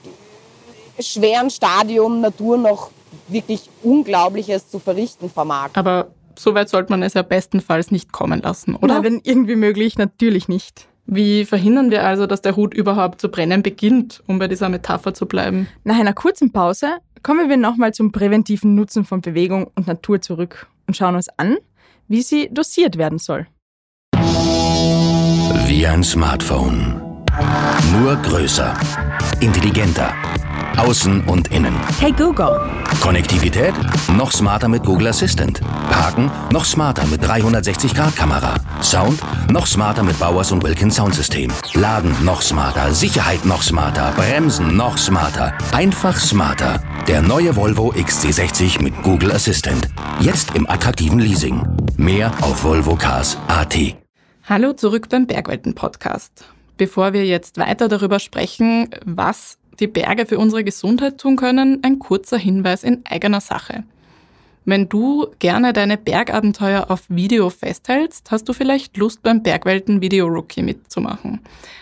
schweren 1.00 1.48
Stadium 1.48 2.20
Natur 2.20 2.58
noch 2.58 2.90
wirklich 3.28 3.70
Unglaubliches 3.82 4.68
zu 4.68 4.78
verrichten 4.78 5.30
vermag. 5.30 5.70
Aber 5.74 6.08
so 6.38 6.54
weit 6.54 6.68
sollte 6.68 6.92
man 6.92 7.02
es 7.02 7.14
ja 7.14 7.22
bestenfalls 7.22 7.90
nicht 7.90 8.12
kommen 8.12 8.42
lassen, 8.42 8.76
oder? 8.76 8.94
Na, 8.94 9.02
wenn 9.02 9.20
irgendwie 9.22 9.56
möglich, 9.56 9.98
natürlich 9.98 10.48
nicht. 10.48 10.88
Wie 11.06 11.44
verhindern 11.44 11.90
wir 11.90 12.04
also, 12.04 12.26
dass 12.26 12.42
der 12.42 12.56
Hut 12.56 12.74
überhaupt 12.74 13.20
zu 13.20 13.28
brennen 13.28 13.62
beginnt, 13.62 14.22
um 14.26 14.38
bei 14.38 14.48
dieser 14.48 14.68
Metapher 14.68 15.14
zu 15.14 15.26
bleiben? 15.26 15.68
Nach 15.84 15.98
einer 15.98 16.12
kurzen 16.12 16.52
Pause 16.52 16.98
kommen 17.22 17.48
wir 17.48 17.56
nochmal 17.56 17.92
zum 17.92 18.12
präventiven 18.12 18.74
Nutzen 18.74 19.04
von 19.04 19.20
Bewegung 19.20 19.70
und 19.74 19.86
Natur 19.86 20.20
zurück 20.20 20.68
und 20.86 20.96
schauen 20.96 21.16
uns 21.16 21.28
an, 21.36 21.56
wie 22.08 22.22
sie 22.22 22.48
dosiert 22.52 22.98
werden 22.98 23.18
soll. 23.18 23.46
Wie 25.66 25.86
ein 25.86 26.04
Smartphone. 26.04 27.00
Nur 28.00 28.16
größer, 28.16 28.74
intelligenter 29.40 30.14
Außen 30.76 31.24
und 31.24 31.48
innen. 31.48 31.74
Hey 32.00 32.12
Google. 32.12 32.60
Konnektivität? 33.00 33.74
Noch 34.16 34.32
smarter 34.32 34.68
mit 34.68 34.84
Google 34.84 35.08
Assistant. 35.08 35.60
Parken? 35.90 36.30
Noch 36.50 36.64
smarter 36.64 37.06
mit 37.06 37.22
360-Grad-Kamera. 37.22 38.54
Sound? 38.82 39.20
Noch 39.50 39.66
smarter 39.66 40.02
mit 40.02 40.18
Bowers 40.18 40.52
und 40.52 40.62
Wilkins 40.62 40.96
Soundsystem. 40.96 41.50
Laden? 41.74 42.14
Noch 42.24 42.42
smarter. 42.42 42.92
Sicherheit? 42.92 43.44
Noch 43.44 43.62
smarter. 43.62 44.12
Bremsen? 44.16 44.76
Noch 44.76 44.98
smarter. 44.98 45.52
Einfach 45.72 46.16
smarter. 46.18 46.82
Der 47.06 47.22
neue 47.22 47.54
Volvo 47.56 47.92
XC60 47.92 48.82
mit 48.82 49.02
Google 49.02 49.32
Assistant. 49.32 49.88
Jetzt 50.20 50.54
im 50.54 50.68
attraktiven 50.68 51.18
Leasing. 51.18 51.62
Mehr 51.96 52.32
auf 52.40 52.64
volvocars.at. 52.64 53.76
Hallo 54.48 54.72
zurück 54.72 55.08
beim 55.08 55.26
Bergwelten-Podcast. 55.26 56.44
Bevor 56.76 57.12
wir 57.12 57.26
jetzt 57.26 57.58
weiter 57.58 57.88
darüber 57.88 58.18
sprechen, 58.18 58.88
was 59.04 59.58
die 59.80 59.86
Berge 59.86 60.26
für 60.26 60.38
unsere 60.38 60.64
Gesundheit 60.64 61.18
tun 61.18 61.36
können, 61.36 61.80
ein 61.82 61.98
kurzer 61.98 62.38
Hinweis 62.38 62.84
in 62.84 63.02
eigener 63.04 63.40
Sache. 63.40 63.84
Wenn 64.64 64.88
du 64.88 65.26
gerne 65.40 65.72
deine 65.72 65.98
Bergabenteuer 65.98 66.86
auf 66.88 67.02
Video 67.08 67.50
festhältst, 67.50 68.30
hast 68.30 68.48
du 68.48 68.52
vielleicht 68.52 68.96
Lust 68.96 69.22
beim 69.22 69.42
Bergwelten 69.42 70.00
Video 70.00 70.26
Rookie 70.26 70.62
mitzumachen. 70.62 71.40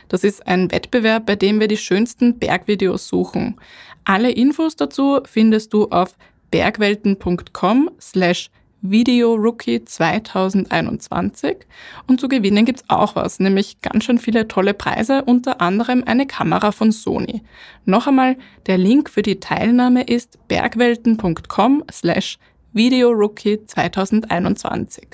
Das 0.09 0.25
ist 0.25 0.47
ein 0.47 0.73
Wettbewerb, 0.73 1.27
bei 1.27 1.37
dem 1.37 1.61
wir 1.61 1.69
die 1.69 1.77
schönsten 1.77 2.39
Bergvideos 2.39 3.07
suchen. 3.07 3.57
Alle 4.05 4.31
Infos 4.31 4.77
dazu 4.77 5.21
findest 5.27 5.75
du 5.75 5.89
auf 5.89 6.17
bergwelten.com 6.51 7.91
slash 8.01 8.51
Video 8.83 9.35
Rookie 9.35 9.85
2021. 9.85 11.59
Und 12.07 12.21
zu 12.21 12.29
gewinnen 12.29 12.65
gibt's 12.65 12.85
auch 12.89 13.15
was, 13.15 13.39
nämlich 13.39 13.81
ganz 13.83 14.05
schön 14.05 14.19
viele 14.19 14.49
tolle 14.49 14.73
Preise, 14.73 15.25
unter 15.25 15.61
anderem 15.61 16.03
eine 16.07 16.27
Kamera 16.27 16.73
von 16.73 16.91
Sony. 16.91 17.43
Noch 17.85 18.07
einmal, 18.07 18.37
der 18.67 18.79
Link 18.79 19.11
für 19.11 19.23
die 19.23 19.39
Teilnahme 19.39 20.05
ist 20.05 20.39
bergwelten.com 20.49 21.85
slash 21.91 22.39
Video 22.73 23.11
Rookie 23.11 23.65
2021. 23.67 25.09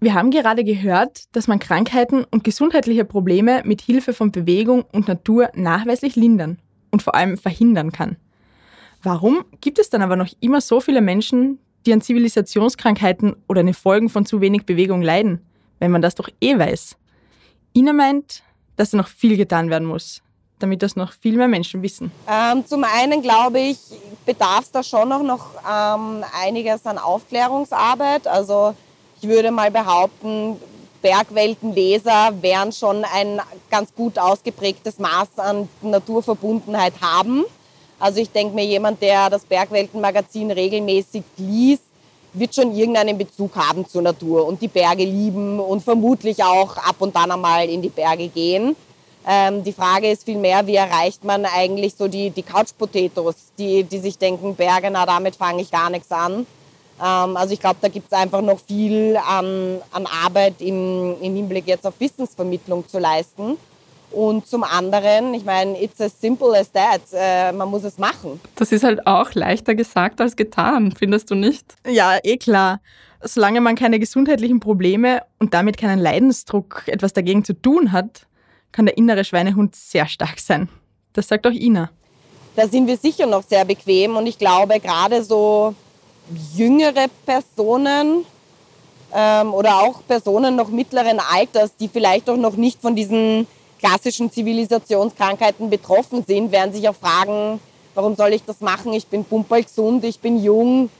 Wir 0.00 0.14
haben 0.14 0.30
gerade 0.30 0.64
gehört, 0.64 1.24
dass 1.34 1.48
man 1.48 1.58
Krankheiten 1.58 2.24
und 2.30 2.44
gesundheitliche 2.44 3.04
Probleme 3.04 3.62
mit 3.64 3.82
Hilfe 3.82 4.14
von 4.14 4.30
Bewegung 4.32 4.84
und 4.92 5.08
Natur 5.08 5.50
nachweislich 5.54 6.16
lindern 6.16 6.58
und 6.90 7.02
vor 7.02 7.14
allem 7.14 7.36
verhindern 7.36 7.92
kann. 7.92 8.16
Warum 9.02 9.44
gibt 9.60 9.78
es 9.78 9.90
dann 9.90 10.02
aber 10.02 10.16
noch 10.16 10.28
immer 10.40 10.60
so 10.60 10.80
viele 10.80 11.00
Menschen, 11.00 11.58
die 11.88 11.94
an 11.94 12.02
Zivilisationskrankheiten 12.02 13.34
oder 13.48 13.62
den 13.62 13.72
Folgen 13.72 14.10
von 14.10 14.26
zu 14.26 14.42
wenig 14.42 14.66
Bewegung 14.66 15.00
leiden, 15.00 15.40
wenn 15.78 15.90
man 15.90 16.02
das 16.02 16.14
doch 16.14 16.28
eh 16.40 16.58
weiß? 16.58 16.96
Ina 17.74 17.94
meint, 17.94 18.42
dass 18.76 18.90
da 18.90 18.98
noch 18.98 19.08
viel 19.08 19.38
getan 19.38 19.70
werden 19.70 19.88
muss, 19.88 20.22
damit 20.58 20.82
das 20.82 20.96
noch 20.96 21.12
viel 21.12 21.36
mehr 21.36 21.48
Menschen 21.48 21.82
wissen. 21.82 22.12
Ähm, 22.28 22.66
zum 22.66 22.84
einen 22.84 23.22
glaube 23.22 23.58
ich, 23.58 23.78
bedarf 24.26 24.64
es 24.64 24.70
da 24.70 24.82
schon 24.82 25.08
noch, 25.08 25.22
noch 25.22 25.54
ähm, 25.66 26.22
einiges 26.38 26.84
an 26.84 26.98
Aufklärungsarbeit. 26.98 28.26
Also 28.26 28.74
ich 29.22 29.26
würde 29.26 29.50
mal 29.50 29.70
behaupten, 29.70 30.56
Bergweltenleser 31.00 32.34
werden 32.42 32.72
schon 32.72 33.04
ein 33.04 33.40
ganz 33.70 33.94
gut 33.94 34.18
ausgeprägtes 34.18 34.98
Maß 34.98 35.38
an 35.38 35.68
Naturverbundenheit 35.80 36.94
haben. 37.00 37.44
Also 37.98 38.20
ich 38.20 38.30
denke 38.30 38.54
mir, 38.54 38.64
jemand, 38.64 39.02
der 39.02 39.28
das 39.28 39.44
Bergweltenmagazin 39.44 40.50
regelmäßig 40.50 41.24
liest, 41.36 41.82
wird 42.32 42.54
schon 42.54 42.74
irgendeinen 42.74 43.18
Bezug 43.18 43.56
haben 43.56 43.88
zur 43.88 44.02
Natur 44.02 44.46
und 44.46 44.60
die 44.60 44.68
Berge 44.68 45.04
lieben 45.04 45.58
und 45.58 45.82
vermutlich 45.82 46.42
auch 46.42 46.76
ab 46.76 46.96
und 46.98 47.16
an 47.16 47.30
einmal 47.30 47.68
in 47.68 47.82
die 47.82 47.88
Berge 47.88 48.28
gehen. 48.28 48.76
Ähm, 49.26 49.64
die 49.64 49.72
Frage 49.72 50.10
ist 50.10 50.24
vielmehr, 50.24 50.66
wie 50.66 50.76
erreicht 50.76 51.24
man 51.24 51.44
eigentlich 51.44 51.94
so 51.96 52.08
die, 52.08 52.30
die 52.30 52.42
Couch-Potatoes, 52.42 53.52
die, 53.58 53.82
die 53.84 53.98
sich 53.98 54.16
denken, 54.16 54.54
Berge, 54.54 54.90
na 54.90 55.04
damit 55.04 55.36
fange 55.36 55.62
ich 55.62 55.70
gar 55.70 55.90
nichts 55.90 56.10
an. 56.12 56.46
Ähm, 57.02 57.36
also 57.36 57.52
ich 57.52 57.60
glaube, 57.60 57.76
da 57.80 57.88
gibt 57.88 58.12
es 58.12 58.18
einfach 58.18 58.40
noch 58.40 58.58
viel 58.60 59.16
an, 59.16 59.80
an 59.90 60.06
Arbeit 60.06 60.60
im, 60.60 61.16
im 61.20 61.34
Hinblick 61.34 61.66
jetzt 61.66 61.86
auf 61.86 61.94
Wissensvermittlung 61.98 62.88
zu 62.88 62.98
leisten. 62.98 63.56
Und 64.10 64.46
zum 64.46 64.64
anderen, 64.64 65.34
ich 65.34 65.44
meine, 65.44 65.80
it's 65.82 66.00
as 66.00 66.18
simple 66.18 66.58
as 66.58 66.72
that. 66.72 67.02
Äh, 67.12 67.52
man 67.52 67.68
muss 67.68 67.84
es 67.84 67.98
machen. 67.98 68.40
Das 68.56 68.72
ist 68.72 68.82
halt 68.82 69.06
auch 69.06 69.34
leichter 69.34 69.74
gesagt 69.74 70.20
als 70.20 70.34
getan, 70.36 70.92
findest 70.92 71.30
du 71.30 71.34
nicht? 71.34 71.74
Ja, 71.86 72.18
eh 72.22 72.38
klar. 72.38 72.80
Solange 73.22 73.60
man 73.60 73.74
keine 73.74 73.98
gesundheitlichen 73.98 74.60
Probleme 74.60 75.22
und 75.38 75.52
damit 75.52 75.76
keinen 75.76 75.98
Leidensdruck 75.98 76.84
etwas 76.86 77.12
dagegen 77.12 77.44
zu 77.44 77.52
tun 77.52 77.92
hat, 77.92 78.26
kann 78.72 78.86
der 78.86 78.96
innere 78.96 79.24
Schweinehund 79.24 79.74
sehr 79.74 80.06
stark 80.06 80.38
sein. 80.38 80.68
Das 81.12 81.28
sagt 81.28 81.46
auch 81.46 81.52
Ina. 81.52 81.90
Da 82.54 82.66
sind 82.66 82.86
wir 82.86 82.96
sicher 82.96 83.26
noch 83.26 83.42
sehr 83.42 83.64
bequem 83.64 84.16
und 84.16 84.26
ich 84.26 84.38
glaube, 84.38 84.80
gerade 84.80 85.22
so 85.22 85.74
jüngere 86.54 87.06
Personen 87.24 88.24
ähm, 89.14 89.54
oder 89.54 89.80
auch 89.80 90.02
Personen 90.06 90.56
noch 90.56 90.68
mittleren 90.68 91.20
Alters, 91.20 91.76
die 91.76 91.88
vielleicht 91.88 92.28
auch 92.28 92.36
noch 92.36 92.56
nicht 92.56 92.80
von 92.80 92.94
diesen 92.94 93.46
klassischen 93.78 94.30
Zivilisationskrankheiten 94.30 95.70
betroffen 95.70 96.24
sind, 96.26 96.52
werden 96.52 96.72
sich 96.72 96.88
auch 96.88 96.94
fragen, 96.94 97.60
warum 97.94 98.16
soll 98.16 98.32
ich 98.32 98.44
das 98.44 98.60
machen? 98.60 98.92
Ich 98.92 99.06
bin 99.06 99.24
pumperl 99.24 99.64
gesund, 99.64 100.04
ich 100.04 100.20
bin 100.20 100.42
jung, 100.42 100.90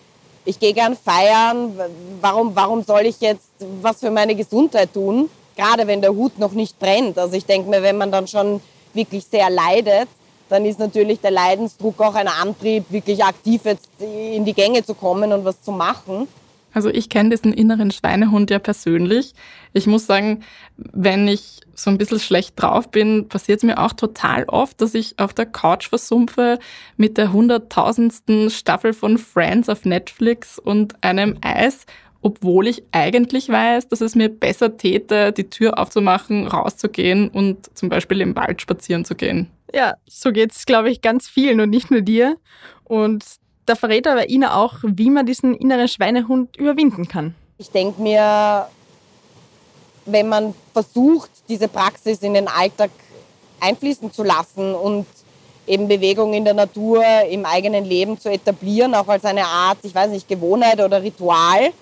ich 0.45 0.59
gehe 0.59 0.73
gern 0.73 0.97
feiern. 0.97 1.79
Warum, 2.21 2.57
warum 2.57 2.83
soll 2.83 3.03
ich 3.03 3.21
jetzt 3.21 3.51
was 3.83 4.01
für 4.01 4.11
meine 4.11 4.35
Gesundheit 4.35 4.93
tun? 4.93 5.29
Gerade 5.57 5.87
wenn 5.87 6.01
der 6.01 6.14
Hut 6.14 6.38
noch 6.38 6.53
nicht 6.53 6.79
brennt. 6.79 7.19
Also 7.19 7.37
ich 7.37 7.45
denke 7.45 7.69
mir, 7.69 7.83
wenn 7.83 7.99
man 7.99 8.11
dann 8.11 8.27
schon 8.27 8.61
wirklich 8.95 9.25
sehr 9.25 9.51
leidet, 9.51 10.09
dann 10.49 10.64
ist 10.64 10.79
natürlich 10.79 11.21
der 11.21 11.33
Leidensdruck 11.33 12.01
auch 12.01 12.14
ein 12.14 12.29
Antrieb, 12.29 12.87
wirklich 12.88 13.23
aktiv 13.23 13.61
jetzt 13.64 13.88
in 14.01 14.45
die 14.45 14.55
Gänge 14.55 14.83
zu 14.85 14.95
kommen 14.95 15.33
und 15.33 15.45
was 15.45 15.61
zu 15.61 15.73
machen. 15.73 16.27
Also 16.73 16.91
ich 16.91 17.09
kenne 17.09 17.31
diesen 17.31 17.53
inneren 17.53 17.91
Schweinehund 17.91 18.51
ja 18.51 18.59
persönlich. 18.59 19.33
Ich 19.73 19.87
muss 19.87 20.07
sagen, 20.07 20.45
wenn 20.77 21.27
ich 21.27 21.61
so 21.75 21.91
ein 21.91 21.99
bisschen 21.99 22.21
schlecht 22.21 22.61
drauf 22.61 22.91
bin, 22.91 23.29
passiert 23.29 23.59
es 23.59 23.65
mir 23.65 23.79
auch 23.79 23.93
total 23.93 24.45
oft, 24.45 24.81
dass 24.81 24.95
ich 24.95 25.19
auf 25.19 25.33
der 25.33 25.47
Couch 25.47 25.89
versumpfe 25.89 26.59
mit 26.97 27.17
der 27.17 27.33
hunderttausendsten 27.33 28.51
Staffel 28.51 28.93
von 28.93 29.17
Friends 29.19 29.69
auf 29.69 29.85
Netflix 29.85 30.59
und 30.59 31.03
einem 31.03 31.39
Eis, 31.41 31.87
obwohl 32.21 32.67
ich 32.67 32.83
eigentlich 32.91 33.49
weiß, 33.49 33.89
dass 33.89 34.01
es 34.01 34.15
mir 34.15 34.29
besser 34.29 34.77
täte, 34.77 35.33
die 35.33 35.49
Tür 35.49 35.79
aufzumachen, 35.79 36.49
rauszugehen 36.49 37.29
und 37.29 37.77
zum 37.77 37.89
Beispiel 37.89 38.21
im 38.21 38.35
Wald 38.35 38.61
spazieren 38.61 39.05
zu 39.05 39.15
gehen. 39.15 39.49
Ja, 39.73 39.95
so 40.07 40.33
geht 40.33 40.53
es, 40.53 40.67
glaube 40.67 40.91
ich, 40.91 41.01
ganz 41.01 41.29
vielen 41.29 41.61
und 41.61 41.71
nicht 41.71 41.91
nur 41.91 42.01
dir. 42.01 42.37
Und 42.85 43.25
da 43.69 43.75
verrät 43.75 44.07
aber 44.07 44.29
Ina 44.31 44.57
auch, 44.57 44.75
wie 44.83 45.11
man 45.11 45.27
diesen 45.27 45.55
inneren 45.55 45.89
Schweinehund 45.89 46.57
überwinden 46.57 47.07
kann. 47.07 47.35
Ich 47.59 47.71
denke 47.71 48.01
mir, 48.01 48.69
wenn 50.07 50.29
man 50.29 50.55
versucht, 50.73 51.31
diese 51.49 51.69
Praxis 51.69 52.21
in 52.21 52.35
den 52.35 52.49
Alltag 52.49 52.91
einfließen 53.61 54.13
zu 54.13 54.23
lassen 54.23 54.75
und 54.75 55.07
eben 55.67 55.87
Bewegung 55.87 56.33
in 56.33 56.45
der 56.45 56.55
Natur 56.55 57.05
im 57.29 57.45
eigenen 57.45 57.85
Leben 57.85 58.19
zu 58.19 58.31
etablieren, 58.31 58.95
auch 58.95 59.09
als 59.09 59.25
eine 59.25 59.45
Art, 59.45 59.79
ich 59.83 59.95
weiß 59.95 60.11
nicht, 60.11 60.27
Gewohnheit 60.29 60.81
oder 60.81 61.03
Ritual, 61.03 61.73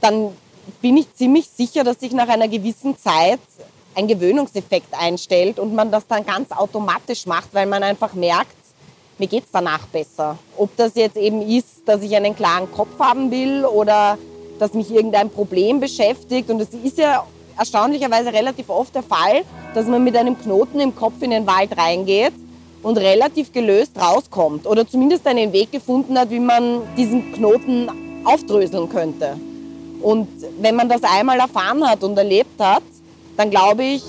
dann 0.00 0.32
bin 0.80 0.96
ich 0.96 1.12
ziemlich 1.14 1.48
sicher, 1.48 1.82
dass 1.82 1.98
sich 1.98 2.12
nach 2.12 2.28
einer 2.28 2.46
gewissen 2.46 2.96
Zeit 2.96 3.40
ein 3.94 4.06
Gewöhnungseffekt 4.06 4.94
einstellt 4.94 5.58
und 5.58 5.74
man 5.74 5.90
das 5.90 6.06
dann 6.06 6.24
ganz 6.24 6.52
automatisch 6.52 7.26
macht, 7.26 7.52
weil 7.52 7.66
man 7.66 7.82
einfach 7.82 8.12
merkt, 8.14 8.57
mir 9.18 9.26
geht 9.26 9.44
es 9.44 9.50
danach 9.52 9.86
besser. 9.86 10.38
Ob 10.56 10.76
das 10.76 10.94
jetzt 10.94 11.16
eben 11.16 11.42
ist, 11.42 11.82
dass 11.86 12.02
ich 12.02 12.14
einen 12.14 12.36
klaren 12.36 12.70
Kopf 12.70 12.98
haben 12.98 13.30
will 13.30 13.64
oder 13.64 14.18
dass 14.58 14.74
mich 14.74 14.90
irgendein 14.90 15.30
Problem 15.30 15.80
beschäftigt. 15.80 16.50
Und 16.50 16.60
es 16.60 16.70
ist 16.70 16.98
ja 16.98 17.24
erstaunlicherweise 17.56 18.32
relativ 18.32 18.68
oft 18.68 18.94
der 18.94 19.02
Fall, 19.02 19.42
dass 19.74 19.86
man 19.86 20.02
mit 20.04 20.16
einem 20.16 20.38
Knoten 20.38 20.80
im 20.80 20.94
Kopf 20.94 21.20
in 21.20 21.30
den 21.30 21.46
Wald 21.46 21.76
reingeht 21.76 22.32
und 22.82 22.96
relativ 22.98 23.52
gelöst 23.52 23.92
rauskommt 24.00 24.66
oder 24.66 24.86
zumindest 24.86 25.26
einen 25.26 25.52
Weg 25.52 25.72
gefunden 25.72 26.18
hat, 26.18 26.30
wie 26.30 26.40
man 26.40 26.82
diesen 26.96 27.32
Knoten 27.32 27.90
aufdröseln 28.24 28.88
könnte. 28.88 29.36
Und 30.00 30.28
wenn 30.60 30.76
man 30.76 30.88
das 30.88 31.02
einmal 31.02 31.40
erfahren 31.40 31.88
hat 31.88 32.04
und 32.04 32.16
erlebt 32.16 32.60
hat, 32.60 32.84
dann 33.36 33.50
glaube 33.50 33.82
ich, 33.82 34.02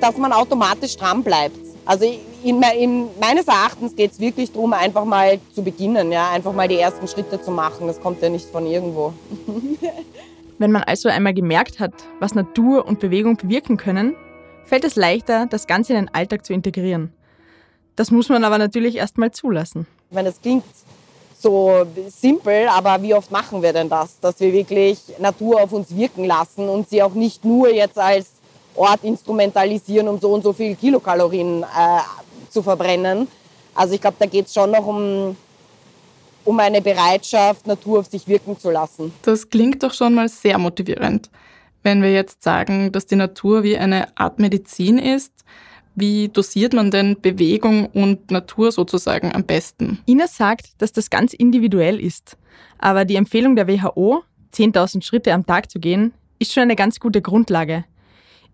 dass 0.00 0.16
man 0.16 0.32
automatisch 0.32 0.96
dran 0.96 1.22
bleibt. 1.22 1.58
Also 1.84 2.06
in, 2.44 2.62
in, 2.78 3.08
meines 3.18 3.48
Erachtens 3.48 3.96
geht 3.96 4.12
es 4.12 4.20
wirklich 4.20 4.52
darum, 4.52 4.74
einfach 4.74 5.04
mal 5.04 5.40
zu 5.54 5.62
beginnen, 5.62 6.12
ja, 6.12 6.30
einfach 6.30 6.52
mal 6.52 6.68
die 6.68 6.78
ersten 6.78 7.08
Schritte 7.08 7.40
zu 7.40 7.50
machen. 7.50 7.86
Das 7.86 8.00
kommt 8.00 8.20
ja 8.22 8.28
nicht 8.28 8.46
von 8.46 8.66
irgendwo. 8.66 9.14
Wenn 10.58 10.70
man 10.70 10.82
also 10.82 11.08
einmal 11.08 11.34
gemerkt 11.34 11.80
hat, 11.80 11.94
was 12.20 12.34
Natur 12.34 12.86
und 12.86 13.00
Bewegung 13.00 13.36
bewirken 13.36 13.76
können, 13.76 14.14
fällt 14.66 14.84
es 14.84 14.94
leichter, 14.94 15.46
das 15.46 15.66
Ganze 15.66 15.94
in 15.94 16.04
den 16.04 16.14
Alltag 16.14 16.44
zu 16.44 16.52
integrieren. 16.52 17.12
Das 17.96 18.10
muss 18.10 18.28
man 18.28 18.44
aber 18.44 18.58
natürlich 18.58 18.96
erst 18.96 19.18
mal 19.18 19.30
zulassen. 19.30 19.86
Ich 20.10 20.14
meine, 20.14 20.28
das 20.28 20.40
klingt 20.40 20.64
so 21.38 21.86
simpel, 22.08 22.68
aber 22.68 23.02
wie 23.02 23.14
oft 23.14 23.30
machen 23.30 23.62
wir 23.62 23.72
denn 23.72 23.88
das, 23.88 24.20
dass 24.20 24.38
wir 24.40 24.52
wirklich 24.52 24.98
Natur 25.18 25.62
auf 25.62 25.72
uns 25.72 25.94
wirken 25.94 26.24
lassen 26.24 26.68
und 26.68 26.88
sie 26.88 27.02
auch 27.02 27.14
nicht 27.14 27.44
nur 27.44 27.72
jetzt 27.72 27.98
als 27.98 28.32
Ort 28.76 29.04
instrumentalisieren, 29.04 30.08
um 30.08 30.18
so 30.18 30.32
und 30.32 30.42
so 30.42 30.52
viel 30.52 30.74
Kilokalorien 30.74 31.62
äh, 31.62 32.00
zu 32.54 32.62
verbrennen. 32.62 33.28
Also 33.74 33.94
ich 33.94 34.00
glaube, 34.00 34.16
da 34.18 34.26
geht 34.26 34.46
es 34.46 34.54
schon 34.54 34.70
noch 34.70 34.86
um, 34.86 35.36
um 36.44 36.60
eine 36.60 36.80
Bereitschaft, 36.80 37.66
Natur 37.66 38.00
auf 38.00 38.06
sich 38.06 38.26
wirken 38.26 38.58
zu 38.58 38.70
lassen. 38.70 39.12
Das 39.22 39.50
klingt 39.50 39.82
doch 39.82 39.92
schon 39.92 40.14
mal 40.14 40.28
sehr 40.28 40.56
motivierend. 40.58 41.28
Wenn 41.82 42.00
wir 42.00 42.12
jetzt 42.12 42.42
sagen, 42.42 42.92
dass 42.92 43.06
die 43.06 43.16
Natur 43.16 43.62
wie 43.62 43.76
eine 43.76 44.16
Art 44.16 44.38
Medizin 44.38 44.96
ist, 44.96 45.32
wie 45.96 46.28
dosiert 46.28 46.72
man 46.72 46.90
denn 46.90 47.20
Bewegung 47.20 47.86
und 47.86 48.30
Natur 48.30 48.72
sozusagen 48.72 49.32
am 49.32 49.44
besten? 49.44 49.98
Ina 50.08 50.26
sagt, 50.26 50.70
dass 50.78 50.92
das 50.92 51.10
ganz 51.10 51.34
individuell 51.34 52.00
ist. 52.00 52.36
Aber 52.78 53.04
die 53.04 53.16
Empfehlung 53.16 53.54
der 53.54 53.68
WHO, 53.68 54.22
10.000 54.52 55.02
Schritte 55.02 55.32
am 55.32 55.46
Tag 55.46 55.70
zu 55.70 55.78
gehen, 55.78 56.12
ist 56.38 56.52
schon 56.52 56.64
eine 56.64 56.76
ganz 56.76 56.98
gute 56.98 57.22
Grundlage. 57.22 57.84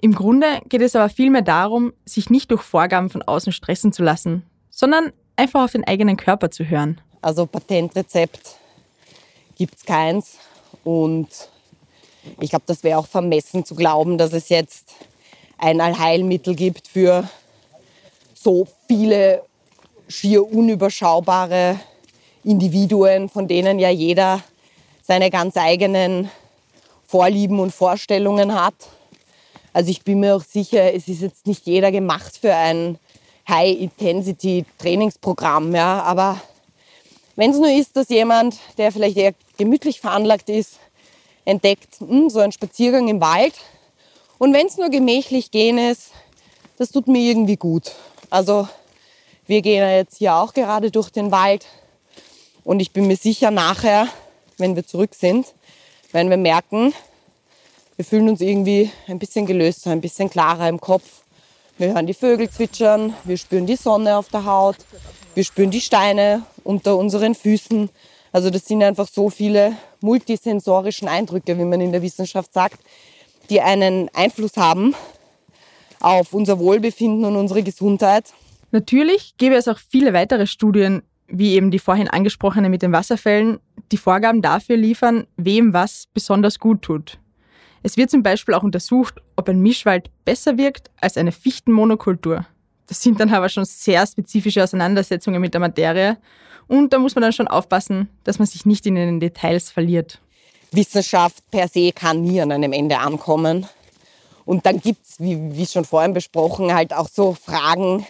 Im 0.01 0.15
Grunde 0.15 0.61
geht 0.69 0.81
es 0.81 0.97
aber 0.97 1.09
vielmehr 1.09 1.43
darum, 1.43 1.93
sich 2.05 2.31
nicht 2.31 2.51
durch 2.51 2.63
Vorgaben 2.63 3.11
von 3.11 3.23
außen 3.23 3.53
stressen 3.53 3.93
zu 3.93 4.03
lassen, 4.03 4.45
sondern 4.71 5.13
einfach 5.37 5.65
auf 5.65 5.73
den 5.73 5.85
eigenen 5.85 6.17
Körper 6.17 6.51
zu 6.51 6.65
hören. 6.65 7.01
Also 7.21 7.47
Patentrezept 7.47 8.57
gibt 9.57 9.77
es 9.77 9.85
keins. 9.85 10.39
Und 10.85 11.29
ich 12.41 12.51
glaube, 12.51 12.65
das 12.67 12.83
wäre 12.83 12.99
auch 12.99 13.07
vermessen 13.07 13.65
zu 13.65 13.75
glauben, 13.75 14.17
dass 14.17 14.33
es 14.33 14.49
jetzt 14.49 14.95
ein 15.59 15.81
Allheilmittel 15.81 16.55
gibt 16.55 16.89
für 16.89 17.29
so 18.33 18.67
viele 18.89 19.43
schier 20.09 20.51
unüberschaubare 20.51 21.79
Individuen, 22.43 23.29
von 23.29 23.47
denen 23.47 23.79
ja 23.79 23.91
jeder 23.91 24.43
seine 25.03 25.31
ganz 25.31 25.59
eigenen 25.59 26.31
Vorlieben 27.07 27.61
und 27.61 27.73
Vorstellungen 27.75 28.55
hat. 28.55 28.75
Also 29.73 29.91
ich 29.91 30.03
bin 30.03 30.21
mir 30.21 30.37
auch 30.37 30.45
sicher, 30.45 30.95
es 30.95 31.09
ist 31.09 31.23
jetzt 31.23 31.47
nicht 31.47 31.67
jeder 31.67 31.91
gemacht 31.93 32.39
für 32.41 32.55
ein 32.55 32.99
High-Intensity-Trainingsprogramm, 33.49 35.75
ja, 35.75 36.03
aber 36.03 36.41
wenn 37.37 37.53
es 37.53 37.59
nur 37.59 37.71
ist, 37.71 37.97
dass 37.97 38.09
jemand, 38.09 38.57
der 38.77 38.91
vielleicht 38.93 39.17
eher 39.17 39.35
gemütlich 39.57 40.01
veranlagt 40.01 40.51
ist, 40.51 40.81
entdeckt, 41.45 42.01
mh, 42.01 42.09
hm, 42.09 42.31
so 42.31 42.41
ein 42.41 42.51
Spaziergang 42.53 43.09
im 43.09 43.21
Wald. 43.21 43.55
Und 44.39 44.53
wenn 44.53 44.67
es 44.67 44.77
nur 44.77 44.91
gemächlich 44.91 45.51
gehen 45.51 45.79
ist, 45.79 46.11
das 46.77 46.91
tut 46.91 47.09
mir 47.09 47.21
irgendwie 47.21 47.57
gut. 47.57 47.93
Also 48.31 48.69
wir 49.47 49.63
gehen 49.63 49.89
jetzt 49.89 50.19
hier 50.19 50.35
auch 50.35 50.55
gerade 50.55 50.91
durch 50.91 51.11
den 51.11 51.31
Wald 51.31 51.67
und 52.65 52.81
ich 52.81 52.93
bin 52.93 53.07
mir 53.07 53.17
sicher, 53.17 53.51
nachher, 53.51 54.09
wenn 54.59 54.77
wir 54.77 54.87
zurück 54.87 55.15
sind, 55.15 55.47
werden 56.13 56.31
wir 56.31 56.37
merken, 56.37 56.93
wir 58.01 58.05
fühlen 58.07 58.31
uns 58.31 58.41
irgendwie 58.41 58.91
ein 59.09 59.19
bisschen 59.19 59.45
gelöster, 59.45 59.91
ein 59.91 60.01
bisschen 60.01 60.31
klarer 60.31 60.71
im 60.71 60.81
Kopf. 60.81 61.21
Wir 61.77 61.89
hören 61.89 62.07
die 62.07 62.15
Vögel 62.15 62.49
zwitschern, 62.49 63.13
wir 63.25 63.37
spüren 63.37 63.67
die 63.67 63.77
Sonne 63.77 64.17
auf 64.17 64.31
der 64.31 64.47
Haut, 64.47 64.79
wir 65.35 65.45
spüren 65.45 65.71
die 65.71 65.83
Steine 65.83 66.47
unter 66.65 66.97
unseren 66.97 67.35
Füßen. 67.35 67.91
Also 68.33 68.49
das 68.49 68.65
sind 68.65 68.83
einfach 68.83 69.07
so 69.07 69.29
viele 69.29 69.77
multisensorischen 70.01 71.09
Eindrücke, 71.09 71.59
wie 71.59 71.65
man 71.65 71.83
in 71.83 71.93
der 71.93 72.01
Wissenschaft 72.01 72.55
sagt, 72.55 72.81
die 73.51 73.61
einen 73.61 74.09
Einfluss 74.15 74.57
haben 74.57 74.95
auf 76.01 76.33
unser 76.33 76.59
Wohlbefinden 76.59 77.27
und 77.27 77.37
unsere 77.37 77.63
Gesundheit. 77.63 78.33
Natürlich 78.71 79.37
gäbe 79.37 79.57
es 79.57 79.69
auch 79.69 79.79
viele 79.79 80.15
weitere 80.15 80.47
Studien, 80.47 81.03
wie 81.27 81.53
eben 81.53 81.71
die 81.71 81.79
vorhin 81.79 82.09
angesprochene 82.09 82.71
mit 82.71 82.81
den 82.81 82.93
Wasserfällen, 82.93 83.61
die 83.93 83.99
Vorgaben 83.99 84.41
dafür 84.41 84.79
liefern, 84.79 85.27
wem 85.37 85.75
was 85.75 86.07
besonders 86.15 86.59
gut 86.59 86.81
tut. 86.81 87.19
Es 87.83 87.97
wird 87.97 88.11
zum 88.11 88.23
Beispiel 88.23 88.55
auch 88.55 88.63
untersucht, 88.63 89.15
ob 89.37 89.49
ein 89.49 89.61
Mischwald 89.61 90.11
besser 90.25 90.59
wirkt 90.59 90.91
als 91.01 91.17
eine 91.17 91.33
Fichtenmonokultur. 91.33 92.47
Das 92.87 93.03
sind 93.03 93.21
dann 93.21 93.33
aber 93.33 93.49
schon 93.49 93.65
sehr 93.65 94.07
spezifische 94.07 94.63
Auseinandersetzungen 94.63 95.41
mit 95.41 95.55
der 95.55 95.61
Materie 95.61 96.19
und 96.67 96.93
da 96.93 96.99
muss 96.99 97.15
man 97.15 97.23
dann 97.23 97.33
schon 97.33 97.49
aufpassen, 97.49 98.09
dass 98.25 98.39
man 98.39 98.47
sich 98.47 98.67
nicht 98.67 98.87
in 98.87 98.95
den 98.95 99.21
Details 99.21 99.71
verliert. 99.71 100.21
Wissenschaft 100.73 101.43
per 101.51 101.69
se 101.69 101.93
kann 101.93 102.23
nie 102.23 102.41
an 102.41 102.53
einem 102.53 102.73
Ende 102.73 102.99
ankommen. 102.99 103.67
Und 104.45 104.67
dann 104.67 104.81
gibt 104.81 105.05
es, 105.05 105.19
wie, 105.19 105.37
wie 105.57 105.67
schon 105.67 105.85
vorhin 105.85 106.13
besprochen, 106.13 106.73
halt 106.73 106.93
auch 106.93 107.09
so 107.09 107.35
Fragen, 107.35 108.07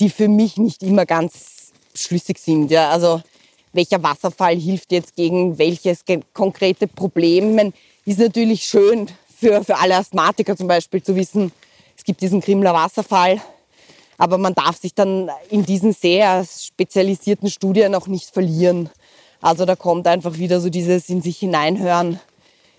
die 0.00 0.10
für 0.10 0.28
mich 0.28 0.56
nicht 0.56 0.82
immer 0.82 1.06
ganz 1.06 1.72
schlüssig 1.94 2.38
sind. 2.38 2.70
Ja? 2.70 2.90
Also 2.90 3.22
welcher 3.72 4.02
Wasserfall 4.02 4.56
hilft 4.56 4.92
jetzt 4.92 5.16
gegen 5.16 5.58
welches 5.58 6.04
konkrete 6.32 6.86
Problem? 6.86 7.50
Ich 7.50 7.56
meine, 7.56 7.72
ist 8.04 8.18
natürlich 8.18 8.64
schön 8.64 9.08
für, 9.36 9.64
für 9.64 9.76
alle 9.76 9.96
Asthmatiker 9.96 10.56
zum 10.56 10.68
Beispiel 10.68 11.02
zu 11.02 11.16
wissen, 11.16 11.52
es 11.96 12.04
gibt 12.04 12.20
diesen 12.20 12.40
Krimler 12.40 12.74
Wasserfall, 12.74 13.40
aber 14.18 14.38
man 14.38 14.54
darf 14.54 14.78
sich 14.78 14.94
dann 14.94 15.30
in 15.50 15.64
diesen 15.64 15.92
sehr 15.92 16.44
spezialisierten 16.44 17.50
Studien 17.50 17.94
auch 17.94 18.06
nicht 18.06 18.30
verlieren. 18.30 18.90
Also 19.40 19.64
da 19.64 19.76
kommt 19.76 20.06
einfach 20.06 20.38
wieder 20.38 20.60
so 20.60 20.70
dieses 20.70 21.08
in 21.08 21.22
sich 21.22 21.38
hineinhören 21.38 22.20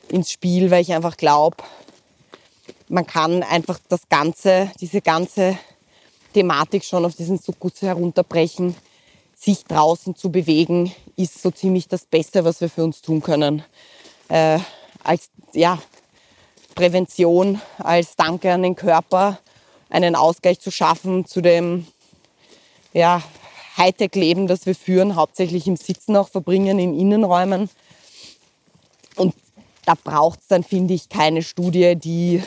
ins 0.09 0.31
Spiel, 0.31 0.71
weil 0.71 0.81
ich 0.81 0.93
einfach 0.93 1.17
glaube, 1.17 1.57
man 2.87 3.07
kann 3.07 3.43
einfach 3.43 3.79
das 3.89 4.07
Ganze, 4.09 4.71
diese 4.79 5.01
ganze 5.01 5.57
Thematik 6.33 6.83
schon 6.83 7.05
auf 7.05 7.15
diesen 7.15 7.37
Sukutsu 7.37 7.87
herunterbrechen. 7.87 8.75
Sich 9.35 9.65
draußen 9.65 10.15
zu 10.15 10.31
bewegen, 10.31 10.93
ist 11.15 11.41
so 11.41 11.51
ziemlich 11.51 11.87
das 11.87 12.05
Beste, 12.05 12.45
was 12.45 12.61
wir 12.61 12.69
für 12.69 12.83
uns 12.83 13.01
tun 13.01 13.21
können. 13.21 13.63
Äh, 14.29 14.59
als 15.05 15.29
ja, 15.53 15.79
Prävention, 16.73 17.61
als 17.77 18.15
Danke 18.15 18.51
an 18.51 18.63
den 18.63 18.75
Körper, 18.75 19.39
einen 19.89 20.15
Ausgleich 20.15 20.59
zu 20.59 20.71
schaffen 20.71 21.25
zu 21.25 21.41
dem 21.41 21.87
ja, 22.93 23.21
Hightech-Leben, 23.77 24.47
das 24.47 24.65
wir 24.65 24.75
führen, 24.75 25.15
hauptsächlich 25.15 25.67
im 25.67 25.77
Sitzen 25.77 26.15
auch 26.15 26.29
verbringen, 26.29 26.79
in 26.79 26.97
Innenräumen. 26.97 27.69
Und 29.15 29.33
da 29.85 29.93
braucht 30.01 30.41
es 30.41 30.47
dann, 30.47 30.63
finde 30.63 30.93
ich, 30.93 31.09
keine 31.09 31.43
Studie, 31.43 31.95
die, 31.95 32.41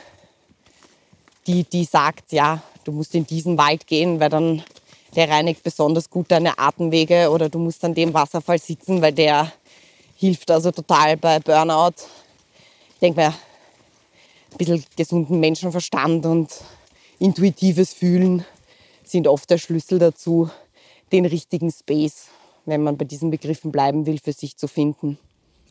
die, 1.46 1.64
die 1.64 1.84
sagt, 1.84 2.32
ja, 2.32 2.62
du 2.84 2.92
musst 2.92 3.14
in 3.14 3.26
diesen 3.26 3.56
Wald 3.58 3.86
gehen, 3.86 4.20
weil 4.20 4.30
dann 4.30 4.62
der 5.14 5.28
reinigt 5.28 5.62
besonders 5.62 6.10
gut 6.10 6.30
deine 6.30 6.58
Atemwege 6.58 7.30
oder 7.30 7.48
du 7.48 7.58
musst 7.58 7.84
an 7.84 7.94
dem 7.94 8.12
Wasserfall 8.12 8.58
sitzen, 8.58 9.00
weil 9.00 9.12
der 9.12 9.52
hilft 10.16 10.50
also 10.50 10.70
total 10.70 11.16
bei 11.16 11.38
Burnout. 11.40 11.94
Ich 12.98 13.00
denke 13.00 13.20
mir, 13.20 13.28
ein 13.28 14.56
bisschen 14.58 14.84
gesunden 14.96 15.38
Menschenverstand 15.38 16.26
und 16.26 16.48
intuitives 17.20 17.94
Fühlen 17.94 18.44
sind 19.04 19.28
oft 19.28 19.48
der 19.50 19.58
Schlüssel 19.58 20.00
dazu, 20.00 20.50
den 21.12 21.24
richtigen 21.24 21.70
Space, 21.70 22.26
wenn 22.66 22.82
man 22.82 22.96
bei 22.96 23.04
diesen 23.04 23.30
Begriffen 23.30 23.70
bleiben 23.70 24.04
will, 24.06 24.18
für 24.18 24.32
sich 24.32 24.56
zu 24.56 24.66
finden. 24.66 25.16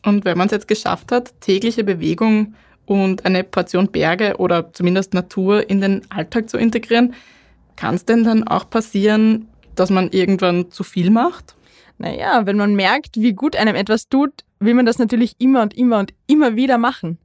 Und 0.06 0.24
wenn 0.24 0.38
man 0.38 0.46
es 0.46 0.52
jetzt 0.52 0.68
geschafft 0.68 1.12
hat, 1.12 1.38
tägliche 1.42 1.84
Bewegung 1.84 2.54
und 2.86 3.26
eine 3.26 3.44
Portion 3.44 3.88
Berge 3.88 4.36
oder 4.38 4.72
zumindest 4.72 5.12
Natur 5.12 5.68
in 5.68 5.82
den 5.82 6.10
Alltag 6.10 6.48
zu 6.48 6.56
integrieren. 6.56 7.12
Kann 7.76 7.96
es 7.96 8.06
denn 8.06 8.24
dann 8.24 8.48
auch 8.48 8.70
passieren, 8.70 9.48
dass 9.74 9.90
man 9.90 10.10
irgendwann 10.12 10.70
zu 10.70 10.82
viel 10.82 11.10
macht? 11.10 11.56
Naja, 11.98 12.46
wenn 12.46 12.56
man 12.56 12.74
merkt, 12.74 13.20
wie 13.20 13.34
gut 13.34 13.54
einem 13.54 13.74
etwas 13.74 14.08
tut, 14.08 14.44
will 14.60 14.74
man 14.74 14.86
das 14.86 14.98
natürlich 14.98 15.34
immer 15.38 15.62
und 15.62 15.76
immer 15.76 15.98
und 15.98 16.12
immer 16.26 16.56
wieder 16.56 16.78
machen. 16.78 17.18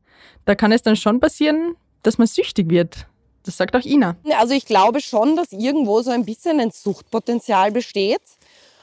Da 0.45 0.55
kann 0.55 0.71
es 0.71 0.81
dann 0.81 0.95
schon 0.95 1.19
passieren, 1.19 1.75
dass 2.03 2.17
man 2.17 2.27
süchtig 2.27 2.69
wird. 2.69 3.07
Das 3.43 3.57
sagt 3.57 3.75
auch 3.75 3.83
Ina. 3.83 4.15
Also 4.37 4.53
ich 4.53 4.65
glaube 4.65 5.01
schon, 5.01 5.35
dass 5.35 5.51
irgendwo 5.51 6.01
so 6.01 6.11
ein 6.11 6.25
bisschen 6.25 6.59
ein 6.59 6.71
Suchtpotenzial 6.71 7.71
besteht. 7.71 8.21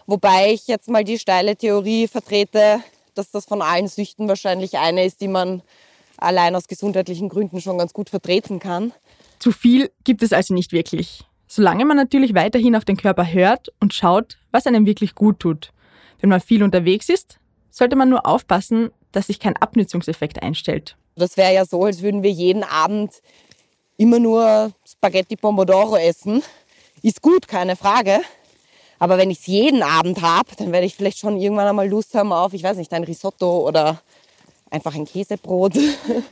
Wobei 0.06 0.52
ich 0.52 0.66
jetzt 0.66 0.88
mal 0.88 1.04
die 1.04 1.18
steile 1.18 1.56
Theorie 1.56 2.08
vertrete, 2.08 2.80
dass 3.14 3.30
das 3.30 3.46
von 3.46 3.62
allen 3.62 3.88
Süchten 3.88 4.28
wahrscheinlich 4.28 4.78
eine 4.78 5.04
ist, 5.04 5.20
die 5.20 5.28
man 5.28 5.62
allein 6.16 6.54
aus 6.54 6.68
gesundheitlichen 6.68 7.28
Gründen 7.28 7.60
schon 7.60 7.78
ganz 7.78 7.92
gut 7.92 8.10
vertreten 8.10 8.58
kann. 8.58 8.92
Zu 9.38 9.52
viel 9.52 9.90
gibt 10.04 10.22
es 10.22 10.32
also 10.32 10.52
nicht 10.52 10.72
wirklich. 10.72 11.24
Solange 11.46 11.84
man 11.84 11.96
natürlich 11.96 12.34
weiterhin 12.34 12.76
auf 12.76 12.84
den 12.84 12.96
Körper 12.96 13.32
hört 13.32 13.72
und 13.80 13.94
schaut, 13.94 14.38
was 14.52 14.66
einem 14.66 14.86
wirklich 14.86 15.14
gut 15.14 15.40
tut. 15.40 15.72
Wenn 16.20 16.30
man 16.30 16.40
viel 16.40 16.62
unterwegs 16.62 17.08
ist, 17.08 17.39
sollte 17.80 17.96
man 17.96 18.10
nur 18.10 18.26
aufpassen, 18.26 18.90
dass 19.10 19.28
sich 19.28 19.40
kein 19.40 19.56
Abnützungseffekt 19.56 20.42
einstellt. 20.42 20.96
Das 21.16 21.38
wäre 21.38 21.54
ja 21.54 21.64
so, 21.64 21.82
als 21.82 22.02
würden 22.02 22.22
wir 22.22 22.30
jeden 22.30 22.62
Abend 22.62 23.22
immer 23.96 24.18
nur 24.18 24.72
Spaghetti 24.86 25.34
Pomodoro 25.34 25.96
essen. 25.96 26.42
Ist 27.02 27.22
gut, 27.22 27.48
keine 27.48 27.76
Frage. 27.76 28.20
Aber 28.98 29.16
wenn 29.16 29.30
ich 29.30 29.40
es 29.40 29.46
jeden 29.46 29.82
Abend 29.82 30.20
habe, 30.20 30.50
dann 30.58 30.72
werde 30.72 30.84
ich 30.84 30.94
vielleicht 30.94 31.18
schon 31.18 31.40
irgendwann 31.40 31.68
einmal 31.68 31.88
Lust 31.88 32.14
haben 32.14 32.34
auf, 32.34 32.52
ich 32.52 32.62
weiß 32.62 32.76
nicht, 32.76 32.92
ein 32.92 33.04
Risotto 33.04 33.66
oder 33.66 34.02
einfach 34.70 34.94
ein 34.94 35.06
Käsebrot. 35.06 35.72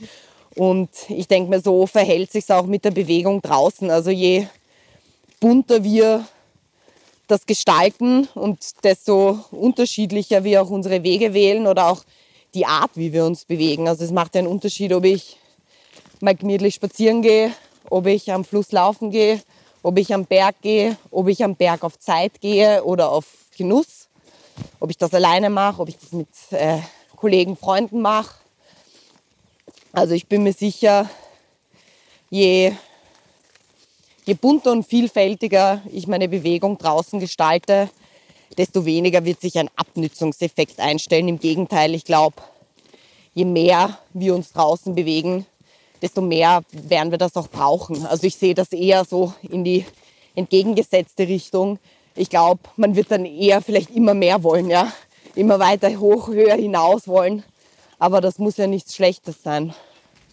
Und 0.54 0.90
ich 1.08 1.28
denke 1.28 1.48
mir, 1.48 1.60
so 1.60 1.86
verhält 1.86 2.30
sich 2.30 2.50
auch 2.50 2.66
mit 2.66 2.84
der 2.84 2.90
Bewegung 2.90 3.40
draußen. 3.40 3.90
Also 3.90 4.10
je 4.10 4.46
bunter 5.40 5.82
wir 5.82 6.26
das 7.30 7.46
gestalten 7.46 8.28
und 8.34 8.84
desto 8.84 9.38
unterschiedlicher 9.50 10.44
wir 10.44 10.62
auch 10.62 10.70
unsere 10.70 11.02
Wege 11.02 11.34
wählen 11.34 11.66
oder 11.66 11.88
auch 11.88 12.04
die 12.54 12.66
Art, 12.66 12.90
wie 12.94 13.12
wir 13.12 13.24
uns 13.24 13.44
bewegen. 13.44 13.88
Also 13.88 14.04
es 14.04 14.10
macht 14.10 14.36
einen 14.36 14.46
Unterschied, 14.46 14.92
ob 14.92 15.04
ich 15.04 15.38
mal 16.20 16.34
gemütlich 16.34 16.74
spazieren 16.74 17.22
gehe, 17.22 17.52
ob 17.90 18.06
ich 18.06 18.32
am 18.32 18.44
Fluss 18.44 18.72
laufen 18.72 19.10
gehe, 19.10 19.40
ob 19.82 19.98
ich 19.98 20.12
am 20.12 20.24
Berg 20.24 20.56
gehe, 20.62 20.96
ob 21.10 21.28
ich 21.28 21.44
am 21.44 21.54
Berg 21.54 21.84
auf 21.84 21.98
Zeit 21.98 22.40
gehe 22.40 22.82
oder 22.84 23.10
auf 23.10 23.26
Genuss, 23.56 24.08
ob 24.80 24.90
ich 24.90 24.96
das 24.96 25.14
alleine 25.14 25.50
mache, 25.50 25.82
ob 25.82 25.88
ich 25.88 25.98
das 25.98 26.12
mit 26.12 26.28
äh, 26.50 26.78
Kollegen, 27.16 27.56
Freunden 27.56 28.00
mache. 28.00 28.36
Also 29.92 30.14
ich 30.14 30.26
bin 30.26 30.42
mir 30.42 30.52
sicher, 30.52 31.08
je, 32.30 32.72
je 34.28 34.34
bunter 34.34 34.72
und 34.72 34.86
vielfältiger 34.86 35.80
ich 35.90 36.06
meine 36.06 36.28
Bewegung 36.28 36.76
draußen 36.76 37.18
gestalte, 37.18 37.88
desto 38.58 38.84
weniger 38.84 39.24
wird 39.24 39.40
sich 39.40 39.58
ein 39.58 39.70
Abnützungseffekt 39.74 40.80
einstellen. 40.80 41.28
Im 41.28 41.38
Gegenteil, 41.38 41.94
ich 41.94 42.04
glaube, 42.04 42.36
je 43.32 43.46
mehr 43.46 43.98
wir 44.12 44.34
uns 44.34 44.52
draußen 44.52 44.94
bewegen, 44.94 45.46
desto 46.02 46.20
mehr 46.20 46.60
werden 46.72 47.10
wir 47.10 47.16
das 47.16 47.36
auch 47.36 47.48
brauchen. 47.48 48.04
Also 48.04 48.26
ich 48.26 48.36
sehe 48.36 48.54
das 48.54 48.70
eher 48.70 49.06
so 49.06 49.32
in 49.48 49.64
die 49.64 49.86
entgegengesetzte 50.34 51.26
Richtung. 51.26 51.78
Ich 52.14 52.28
glaube, 52.28 52.60
man 52.76 52.96
wird 52.96 53.10
dann 53.10 53.24
eher 53.24 53.62
vielleicht 53.62 53.88
immer 53.88 54.12
mehr 54.12 54.42
wollen, 54.42 54.68
ja 54.68 54.92
immer 55.36 55.58
weiter 55.58 55.88
hoch, 55.98 56.28
höher 56.28 56.56
hinaus 56.56 57.08
wollen. 57.08 57.44
Aber 57.98 58.20
das 58.20 58.38
muss 58.38 58.58
ja 58.58 58.66
nichts 58.66 58.94
Schlechtes 58.94 59.42
sein. 59.42 59.72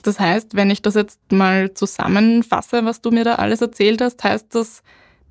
Das 0.05 0.19
heißt, 0.19 0.55
wenn 0.55 0.69
ich 0.69 0.83
das 0.83 0.93
jetzt 0.93 1.19
mal 1.31 1.73
zusammenfasse, 1.73 2.85
was 2.85 3.01
du 3.01 3.09
mir 3.09 3.23
da 3.23 3.35
alles 3.35 3.61
erzählt 3.61 4.01
hast, 4.01 4.23
heißt 4.23 4.53
das, 4.53 4.83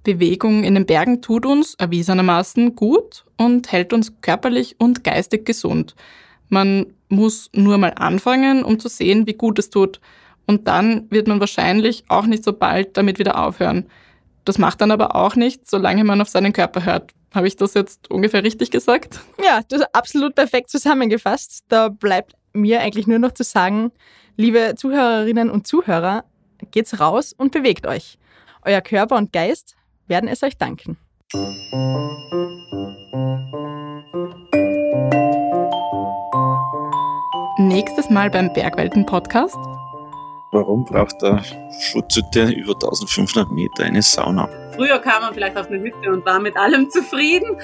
Bewegung 0.03 0.65
in 0.65 0.75
den 0.75 0.85
Bergen 0.85 1.23
tut 1.23 1.47
uns 1.47 1.75
erwiesenermaßen 1.77 2.75
gut 2.75 3.25
und 3.37 3.71
hält 3.71 3.93
uns 3.93 4.21
körperlich 4.21 4.75
und 4.79 5.05
geistig 5.05 5.47
gesund. 5.47 5.95
Man 6.49 6.87
muss 7.09 7.51
nur 7.55 7.79
mal 7.79 7.93
anfangen, 7.97 8.65
um 8.65 8.81
zu 8.81 8.89
sehen, 8.89 9.29
wie 9.29 9.35
gut 9.35 9.61
es 9.61 9.71
tut. 9.71 10.01
Und 10.45 10.67
dann 10.67 11.07
wird 11.09 11.29
man 11.29 11.39
wahrscheinlich 11.39 12.05
auch 12.09 12.27
nicht 12.27 12.43
so 12.43 12.53
bald 12.53 12.97
damit 12.97 13.21
wieder 13.21 13.39
aufhören. 13.39 13.87
Das 14.45 14.59
macht 14.59 14.81
dann 14.81 14.91
aber 14.91 15.15
auch 15.15 15.37
nichts, 15.37 15.71
solange 15.71 16.03
man 16.03 16.21
auf 16.21 16.29
seinen 16.29 16.53
Körper 16.53 16.85
hört. 16.85 17.13
Habe 17.33 17.47
ich 17.47 17.55
das 17.57 17.75
jetzt 17.75 18.11
ungefähr 18.11 18.43
richtig 18.43 18.73
gesagt? 18.73 19.21
Ja, 19.43 19.61
das 19.69 19.83
ist 19.83 19.95
absolut 19.95 20.35
perfekt 20.35 20.69
zusammengefasst. 20.69 21.65
Da 21.69 21.89
bleibt 21.89 22.35
mir 22.53 22.81
eigentlich 22.81 23.07
nur 23.07 23.19
noch 23.21 23.33
zu 23.33 23.45
sagen, 23.45 23.91
liebe 24.37 24.75
Zuhörerinnen 24.77 25.51
und 25.51 25.67
Zuhörer, 25.67 26.25
geht's 26.71 27.01
raus 27.01 27.33
und 27.37 27.53
bewegt 27.53 27.87
euch. 27.87 28.19
Euer 28.63 28.81
Körper 28.81 29.17
und 29.17 29.33
Geist 29.33 29.77
werden 30.07 30.29
es 30.29 30.43
euch 30.43 30.57
danken. 30.57 30.97
Nächstes 37.59 38.11
Mal 38.11 38.31
beim 38.31 38.53
Bergwelten-Podcast 38.53 39.57
Warum 40.55 40.85
braucht 40.85 41.21
der 41.21 41.43
Schutzhütte 41.81 42.45
über 42.45 42.75
1500 42.75 43.51
Meter 43.51 43.83
eine 43.83 44.03
Sauna? 44.03 44.49
Früher 44.77 45.01
kam 45.01 45.23
man 45.23 45.35
vielleicht 45.35 45.57
auf 45.57 45.67
eine 45.67 45.81
Hütte 45.81 46.13
und 46.13 46.25
war 46.25 46.39
mit 46.39 46.57
allem 46.57 46.89
zufrieden. 46.91 47.57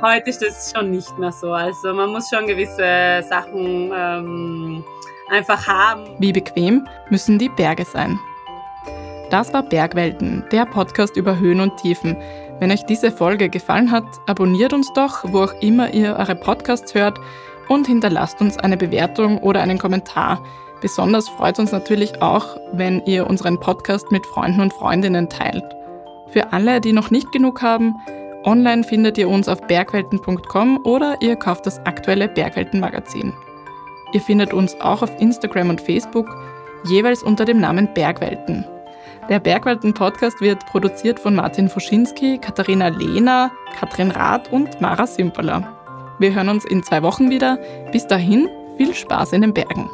Heute 0.00 0.30
ist 0.30 0.40
das 0.40 0.72
schon 0.74 0.90
nicht 0.90 1.18
mehr 1.18 1.30
so. 1.30 1.52
Also 1.52 1.92
man 1.92 2.08
muss 2.08 2.30
schon 2.30 2.46
gewisse 2.46 3.22
Sachen 3.28 3.92
ähm, 3.94 4.82
einfach 5.30 5.66
haben. 5.66 6.04
Wie 6.18 6.32
bequem 6.32 6.86
müssen 7.10 7.38
die 7.38 7.48
Berge 7.48 7.84
sein? 7.84 8.18
Das 9.30 9.52
war 9.52 9.62
Bergwelten, 9.62 10.44
der 10.52 10.64
Podcast 10.64 11.16
über 11.16 11.38
Höhen 11.38 11.60
und 11.60 11.76
Tiefen. 11.76 12.16
Wenn 12.60 12.72
euch 12.72 12.86
diese 12.86 13.10
Folge 13.10 13.48
gefallen 13.50 13.90
hat, 13.90 14.04
abonniert 14.26 14.72
uns 14.72 14.90
doch, 14.94 15.24
wo 15.24 15.42
auch 15.42 15.52
immer 15.60 15.92
ihr 15.92 16.16
eure 16.16 16.34
Podcasts 16.34 16.94
hört 16.94 17.18
und 17.68 17.86
hinterlasst 17.86 18.40
uns 18.40 18.56
eine 18.56 18.76
Bewertung 18.76 19.38
oder 19.38 19.60
einen 19.60 19.78
Kommentar. 19.78 20.42
Besonders 20.80 21.28
freut 21.28 21.58
uns 21.58 21.72
natürlich 21.72 22.22
auch, 22.22 22.56
wenn 22.72 23.04
ihr 23.04 23.26
unseren 23.26 23.60
Podcast 23.60 24.10
mit 24.10 24.24
Freunden 24.26 24.60
und 24.60 24.72
Freundinnen 24.72 25.28
teilt. 25.28 25.64
Für 26.30 26.52
alle, 26.52 26.80
die 26.80 26.92
noch 26.92 27.10
nicht 27.10 27.30
genug 27.32 27.62
haben, 27.62 27.96
online 28.44 28.84
findet 28.84 29.18
ihr 29.18 29.28
uns 29.28 29.48
auf 29.48 29.60
bergwelten.com 29.66 30.80
oder 30.84 31.16
ihr 31.20 31.36
kauft 31.36 31.66
das 31.66 31.78
aktuelle 31.80 32.28
Bergwelten-Magazin. 32.28 33.34
Ihr 34.12 34.20
findet 34.20 34.52
uns 34.52 34.80
auch 34.80 35.02
auf 35.02 35.20
Instagram 35.20 35.70
und 35.70 35.80
Facebook, 35.80 36.28
jeweils 36.84 37.22
unter 37.22 37.44
dem 37.44 37.60
Namen 37.60 37.92
Bergwelten. 37.94 38.64
Der 39.28 39.40
Bergwelten-Podcast 39.40 40.40
wird 40.40 40.64
produziert 40.66 41.20
von 41.20 41.34
Martin 41.34 41.68
Foschinski, 41.68 42.38
Katharina 42.38 42.88
Lehner, 42.88 43.50
Katrin 43.78 44.10
Rath 44.10 44.50
und 44.50 44.80
Mara 44.80 45.06
Simperler. 45.06 45.74
Wir 46.18 46.34
hören 46.34 46.48
uns 46.48 46.64
in 46.64 46.82
zwei 46.82 47.02
Wochen 47.02 47.30
wieder. 47.30 47.58
Bis 47.92 48.06
dahin, 48.06 48.48
viel 48.78 48.94
Spaß 48.94 49.32
in 49.32 49.42
den 49.42 49.52
Bergen. 49.52 49.90